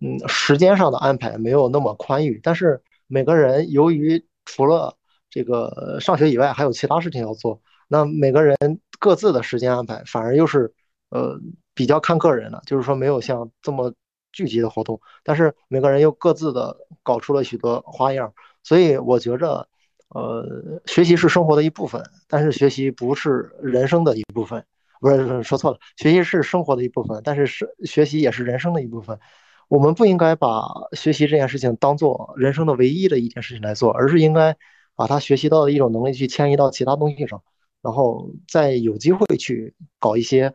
[0.00, 4.96] 嗯时间上的安排没有那么宽裕，但是每个人由于除了
[5.30, 8.56] 这个上学以外，还有其他事情要做，那每个人
[8.98, 10.72] 各自的时间安排反而又是
[11.10, 11.38] 呃
[11.74, 13.92] 比较看个人的，就是说没有像这么。
[14.34, 19.68] 聚集的活动，但是每个人又各自的搞出了许多花样，所以我觉着，
[20.08, 24.64] 呃，学习是生活的一部分，但是学习不是人生的一部分，
[25.02, 29.20] 不是说错了，学习是生活的一部分，但是是学习也是人生的一部分。
[29.68, 30.62] 我们不应该把
[30.94, 34.56] 学习这件事情当做人生的唯一的一件事情来做，而是应该
[34.94, 37.42] 把他学习到的一种能力去迁移到其他东西上，
[37.82, 40.54] 然后再有机会去搞一些。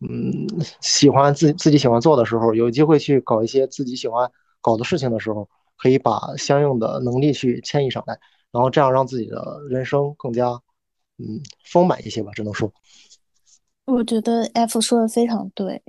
[0.00, 0.46] 嗯，
[0.80, 4.30] 喜欢自自己喜欢做的时候，有机会去搞一些自己喜欢
[4.60, 8.18] 搞的事情的时候，可以把相应的能力去迁移上来，
[8.52, 10.48] 然后这样让自己的人生更加
[11.18, 12.70] 嗯丰满一些吧，只能说。
[13.86, 15.82] 我觉得 F 说的非常对，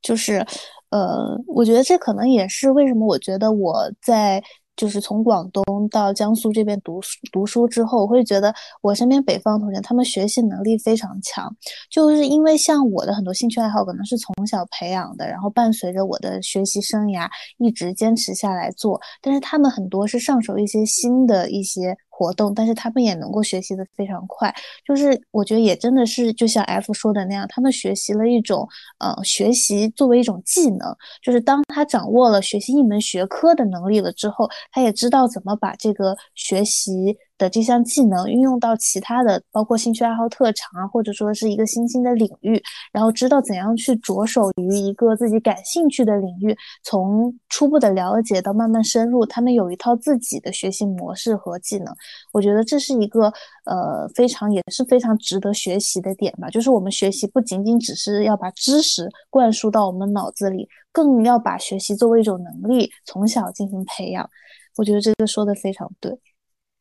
[0.00, 0.46] 就是
[0.90, 4.42] 呃，我觉得这可能也是为什么我觉得我在。
[4.80, 8.50] 就是从广东到江苏这边读书读书之后，我会觉得
[8.80, 11.54] 我身边北方同学他们学习能力非常强，
[11.90, 17.28] 就是因为像我的很多兴趣爱好可能是从小培养的，然后伴随着我的学习生涯
[17.58, 21.94] 一直坚持下来做，但是他们很多是上手一些新的一些。
[22.20, 24.54] 活动，但是他们也能够学习的非常快。
[24.84, 28.68] 就是我觉得也真的是就像 F 说的那样，他们学习了一种
[28.98, 37.16] 呃学习作为一种技能，就是当他掌握了学习一门学科的能力了之后，他也知道怎么把这个学习。
[37.40, 42.62] 的这项技能运用到其他的，包括兴趣爱好、特长啊，或者说是一个新兴的领域，
[42.92, 51.86] 然后知道怎样去着手于一个自己感兴趣的领域，从初步的了解到慢慢深入，他们有一套自己的学习模式和技能。
[52.30, 53.32] 我觉得这是一个
[53.64, 56.50] 呃非常也是非常值得学习的点吧。
[56.50, 64.28] 就是我们学习不仅仅只是要把知识灌输到我们脑子里，更要把学习作为一种能力，从小进行培养。
[64.76, 66.18] 我觉得这个说的非常对。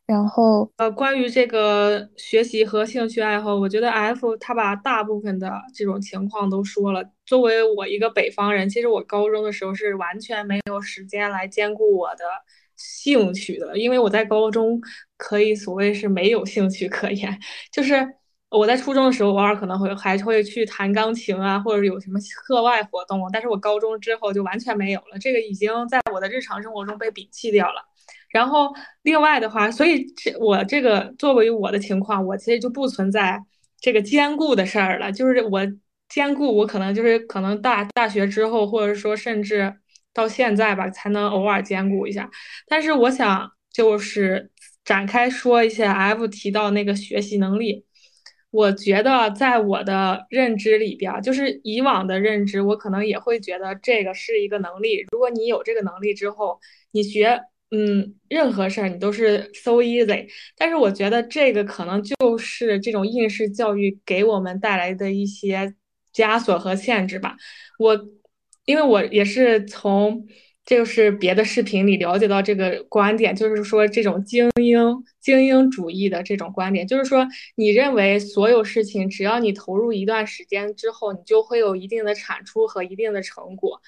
[0.10, 7.04] 然后，呃，关于这个学习和兴趣爱好，我觉得 F 他把大部分的这种情况都说了。
[7.28, 12.24] 作为我一个北方人，其实我高中的时候是完全没有时间来兼顾我的
[12.76, 14.82] 兴趣的，因为我在高中
[15.16, 17.40] 可以所谓是没有兴趣可言。
[17.72, 18.04] 就是
[18.50, 27.86] 我在初中的时候，偶尔可能会还会去弹钢琴啊，或者有什么课外活动，但是我高中之后就完全没有了，这个已经在我的日常生活中被摒弃掉了。
[28.30, 28.72] 然后
[29.02, 33.40] 另外的话，所以这我这个作为我的情况，我其实就不存在
[33.82, 35.12] 这个兼顾的事儿了。
[35.12, 35.62] 就是我
[36.08, 39.74] 兼顾，我可能就是可能大大学之后，或者说甚至
[40.14, 42.30] 到现在吧，才能偶尔兼顾一下。
[42.68, 44.52] 但是我想就是
[44.86, 47.84] 展开说一下 F 提到那个学习能力，
[48.52, 55.06] 我觉得在我的认知里边，就是以往的认知，我可能也会觉得这个是一个能力。
[55.12, 56.60] 如果你有这个能力之后，
[56.92, 57.42] 你学。
[57.72, 65.76] 嗯，任何事儿你都是 so easy，但是我觉得这个可能就是这种应试教育给我们带来的一些
[66.12, 67.38] 枷锁和限制吧。
[67.78, 67.96] 我
[68.66, 70.26] 因为我也是从
[70.66, 74.80] 就是别的视频里了解到这个观点，就是说这种精英
[75.22, 83.80] 精英主义的这种观点，就是说你认为所有事情只要你投入一段时间之后，你就会有一定的产出和一定的成果。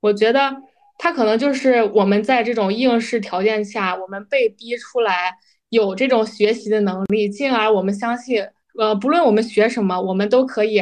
[0.00, 0.56] 我觉得。
[0.98, 5.32] 他可能就是我们在这种应试条件下，我们被逼出来
[5.68, 8.46] 有这种学习的能力，进而我们相信，
[8.78, 10.78] 呃，不论我们学什么，我们都可以，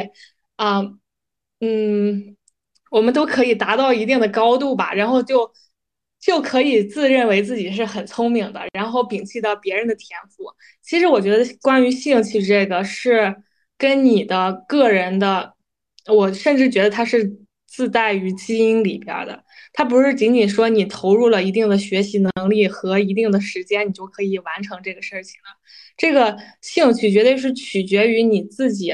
[0.55, 0.81] 啊，
[1.59, 2.35] 嗯，
[2.91, 5.51] 我们都可以达到一定的高度吧，然后就
[6.19, 10.45] 就可以自认为自己是很聪明的，然后摒弃掉别人的天赋。
[10.81, 13.35] 其实我觉得关于兴趣这个是
[13.77, 15.55] 跟你的个人的，
[16.07, 17.37] 我甚至觉得它是
[17.67, 19.43] 自带于基因里边的。
[19.77, 25.59] 它不是仅仅说你投入了一定的学习能力和一定的时间，你就可以完成这个事情了。
[25.97, 28.93] 这个兴趣绝对是取决于你自己，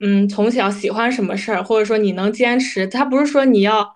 [0.00, 2.86] 嗯，从小喜欢什么事儿，或者说你能坚持。
[2.86, 3.94] 它不是说你要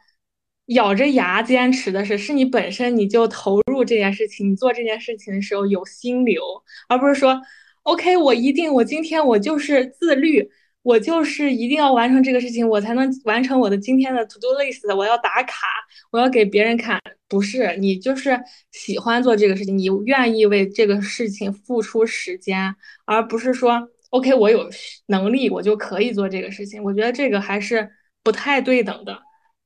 [0.66, 6.42] 咬着牙坚持的事，是你本身你就投入这件事情，你做这件事情的时候有心流，
[6.88, 7.40] 而不是说
[7.84, 10.50] ，OK，我一定，我今天我就是自律。
[10.88, 14.96] 我就是一定要完成这个事情，我才能完成我的今天的 to do list。
[14.96, 15.68] 我要打卡，
[16.10, 16.98] 我要给别人看。
[17.28, 18.40] 不是你就是
[18.72, 22.74] 喜欢做这个事情，你愿意为这个事情付出时间，
[23.04, 24.66] 而不是说 OK，我有
[25.08, 26.82] 能力我就可以做这个事情。
[26.82, 27.86] 我觉得这个还是
[28.24, 29.18] 不太对等的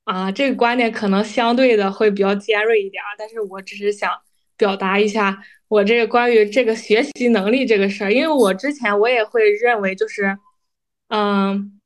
[0.02, 0.32] 啊。
[0.32, 4.10] 这个观点可能相对的会比较尖锐一点，但是我只是想
[4.56, 10.36] 表达一下我这个关于这个学习能力这个事儿，因为我之前我也会认为就是。
[11.14, 11.78] 嗯，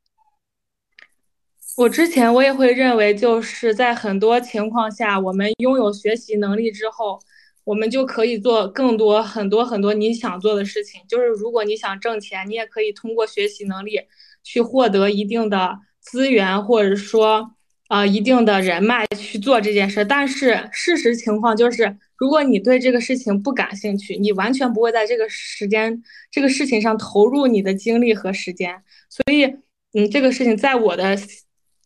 [1.76, 7.18] 我之前我也会认为，就是在很多情况下，我们拥有学习能力之后，
[7.64, 11.00] 我们就可以做更多很多很多你想做的事情。
[11.08, 14.00] 就是如果你想挣钱，你也可以通过学习能力
[14.44, 17.50] 去获得一定的资源，或者说
[17.88, 20.04] 啊一定的人脉去做这件事。
[20.04, 21.98] 但是事实情况就是。
[22.18, 28.82] 如果你对这个事情不感兴趣，你完全不会在这个时间、这个事情上投入你的精力和时间。
[29.08, 29.44] 所以，
[29.92, 31.16] 嗯，这个事情在我的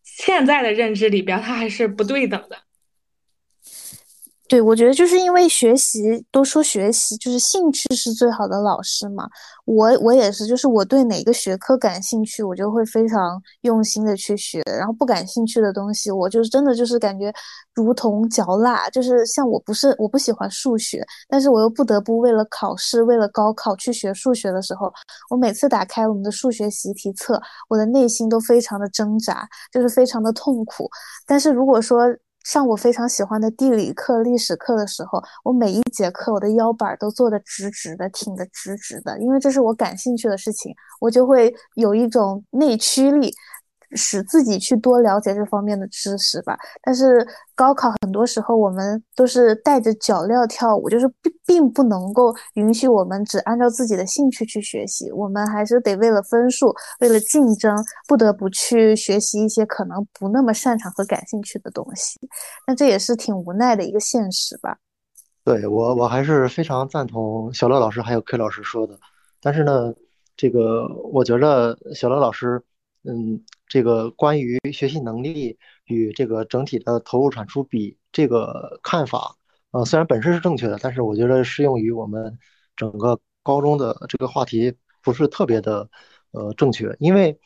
[0.03, 2.57] 现在的认知里边，它还是不对等的。
[4.51, 9.25] 对，我觉得就是因为学习都说学习就是兴趣是最好的老师嘛。
[9.63, 14.61] 我我也是，就是我对哪个学科感兴趣，我就会非常用心的去学。
[14.77, 17.31] 然后不感兴趣的东西，我就真的就是感觉
[17.73, 18.89] 如同嚼蜡。
[18.89, 24.91] 就是像我不是我不喜欢数学，但是我又不得不为了考试、为了高考去学数学的时候，
[25.29, 30.89] 我每次打开我们的数学习题册，我的内心都非常的挣扎，就是非常的痛苦。
[31.25, 32.05] 但是如果说，
[32.43, 43.33] 上我非常喜欢的地理课、历史课的时候，我每一节课我的腰板都坐得直直的，挺得直直的，因为这是我感兴趣的事情，我就会有一种内驱力，
[43.93, 46.57] 使自己去多了解这方面的知识吧。
[46.81, 47.25] 但是
[47.55, 57.75] 高考很多时候我们都是带着脚镣跳舞，就是并并不能够允许我们只按照自己的兴趣去学习，我们还是得为了分数，为了竞争，
[58.07, 62.19] 不得不去学习一些可能不那么擅长和感兴趣的东西。
[62.65, 64.77] 那这也是挺无奈的一个现实吧。
[65.43, 68.97] 对我，我还是非常赞同小乐老师还有 K 老师说的。
[69.41, 69.93] 但是呢，
[70.37, 72.61] 这个我觉得小乐老师，
[73.03, 79.35] 嗯，这个关于学习能力与这个整体的投入产出比这个看法，
[79.71, 82.37] 呃，虽然本身是正确的，但是我觉得适用于我们
[82.75, 85.89] 整个高中的这个话题不是特别的，
[86.31, 86.95] 呃，正确。
[86.99, 87.39] 因为，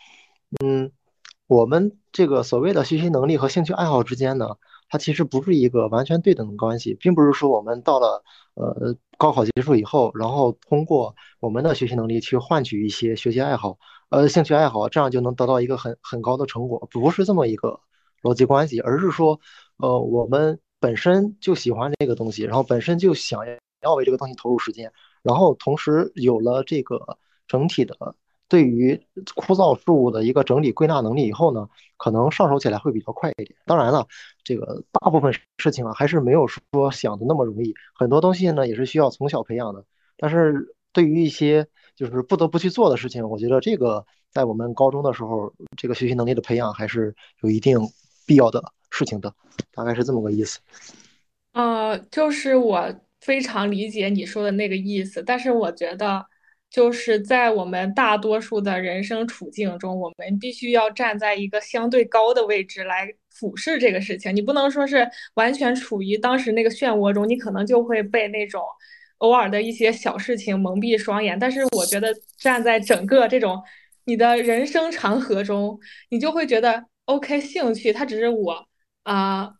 [0.63, 0.91] 嗯，
[1.47, 4.57] 我们这个所谓的学习能力和兴趣爱好之间呢。
[4.87, 13.79] 它其实不是一个完全对等的关系，并不是说我们到了呃高考结束以后，然后通过我们的学习能力去换取一些学习爱好，
[14.09, 17.79] 呃兴趣爱好，这样就能得到一个很很高的成果，不是这么一个
[18.21, 19.39] 逻辑关系，而是说，
[19.77, 23.41] 呃我们本身就喜欢这个东西，然后本身就想
[23.81, 24.91] 要为这个东西投入时间，
[25.21, 28.15] 然后同时有了这个整体的。
[28.47, 29.01] 对于
[29.33, 33.55] 枯燥事物的一个整理归纳能力以后呢，可能上手起来会比较快一点。
[33.65, 34.05] 当然了，
[34.43, 37.73] 这个大部分事情啊，还是没有说想的那么容易。
[37.95, 39.83] 很多东西呢，也是需要从小培养的。
[40.15, 47.77] 但是对于一些就是不得不去做的事情，我觉得这个在我们高中的时候，这个学习能力的培养还是有一定
[48.25, 49.33] 必要的事情的。
[49.71, 50.59] 大概是这么个意思。
[51.53, 56.25] 呃，就是我非常理解你说的那个意思，但是我觉得。
[56.71, 64.35] 就是在我们大多数的人生处境中，我们必须要站在一个相对高的位置来俯视这个事情。
[64.35, 68.61] 你不能说是完全处于当时那个漩涡中，你可能就会被那种
[69.19, 71.37] 偶尔的一些小事情蒙蔽双眼。
[71.37, 73.61] 但是我觉得站在整个这种
[74.05, 78.67] 你的人生长河中，你就会觉得 OK，兴趣它只是我
[79.03, 79.53] 啊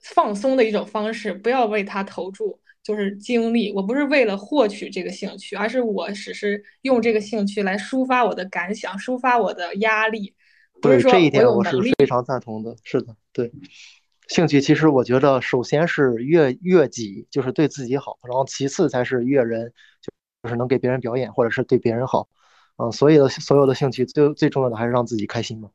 [0.00, 2.60] 放松的一种方式，不要为它投注。
[2.84, 10.34] 就是精力，我不是为了获取这个兴趣，而是我只是用这个兴趣来抒发我的感想，抒发我的压力。
[10.80, 12.74] 对这一点我是非常赞同的。
[12.82, 13.52] 是的，对，
[14.32, 19.70] 兴趣其实我觉得首先是悦悦己，就是对自己好，然后其次才是悦人，
[20.00, 20.10] 就
[20.42, 22.26] 就是能给别人表演或者是对别人好。
[22.78, 25.68] 嗯，所有的所有的兴趣最最重要的还是让自己开心嘛。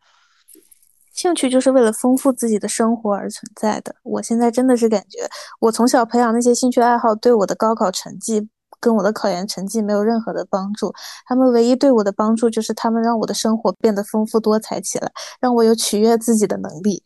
[1.13, 3.95] 兴趣就是为了丰富自己的生活而存在的。
[4.01, 5.19] 我现在真的是感觉，
[5.59, 8.49] 我从小培养那些兴趣爱好，对我的高考成绩
[8.79, 10.91] 跟我的考研成绩没有任何的帮助。
[11.27, 17.03] 他们唯一对我的帮助，就是他们让我的生活变得丰富多彩起来，让我有取悦自己的能力。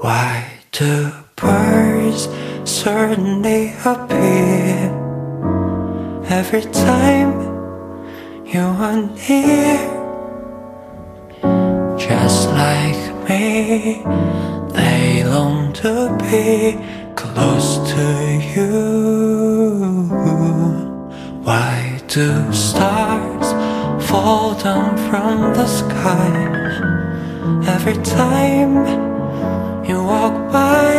[0.00, 2.28] Why do birds
[2.64, 4.94] suddenly appear
[6.30, 7.32] every time
[8.46, 9.98] you are near?
[11.98, 14.04] just like me.
[14.72, 16.78] They long to be
[17.16, 18.06] close to
[18.54, 18.70] you.
[21.42, 23.48] Why do stars
[24.08, 26.30] fall down from the sky
[27.66, 29.17] every time
[29.88, 30.92] you walk by?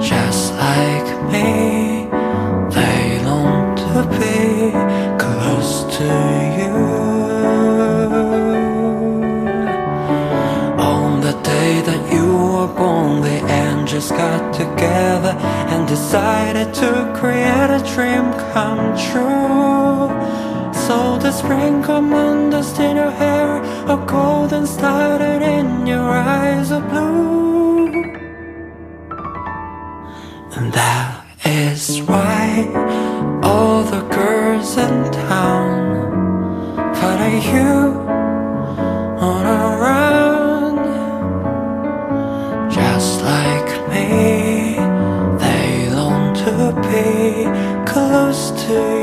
[0.00, 2.08] Just like me,
[2.76, 4.72] they long to be
[5.24, 6.10] close to
[6.58, 6.76] you.
[10.92, 15.34] On the day that you were born The angels got together
[15.72, 20.08] and decided to create a dream come true.
[20.86, 23.60] So the sprinkle on dust in your hair,
[23.90, 27.86] a golden started in your eyes of blue.
[30.56, 32.68] And that is why
[33.42, 35.72] all the girls in town
[36.96, 37.76] follow you
[39.30, 40.76] on a run.
[42.70, 44.76] Just like me
[45.38, 46.52] They long to
[46.90, 47.46] be
[47.90, 48.97] close to you.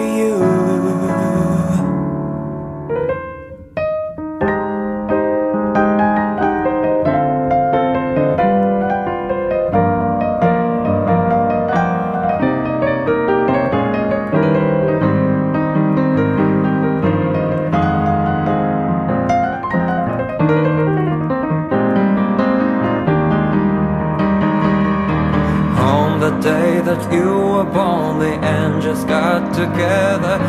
[28.96, 30.45] Angels got together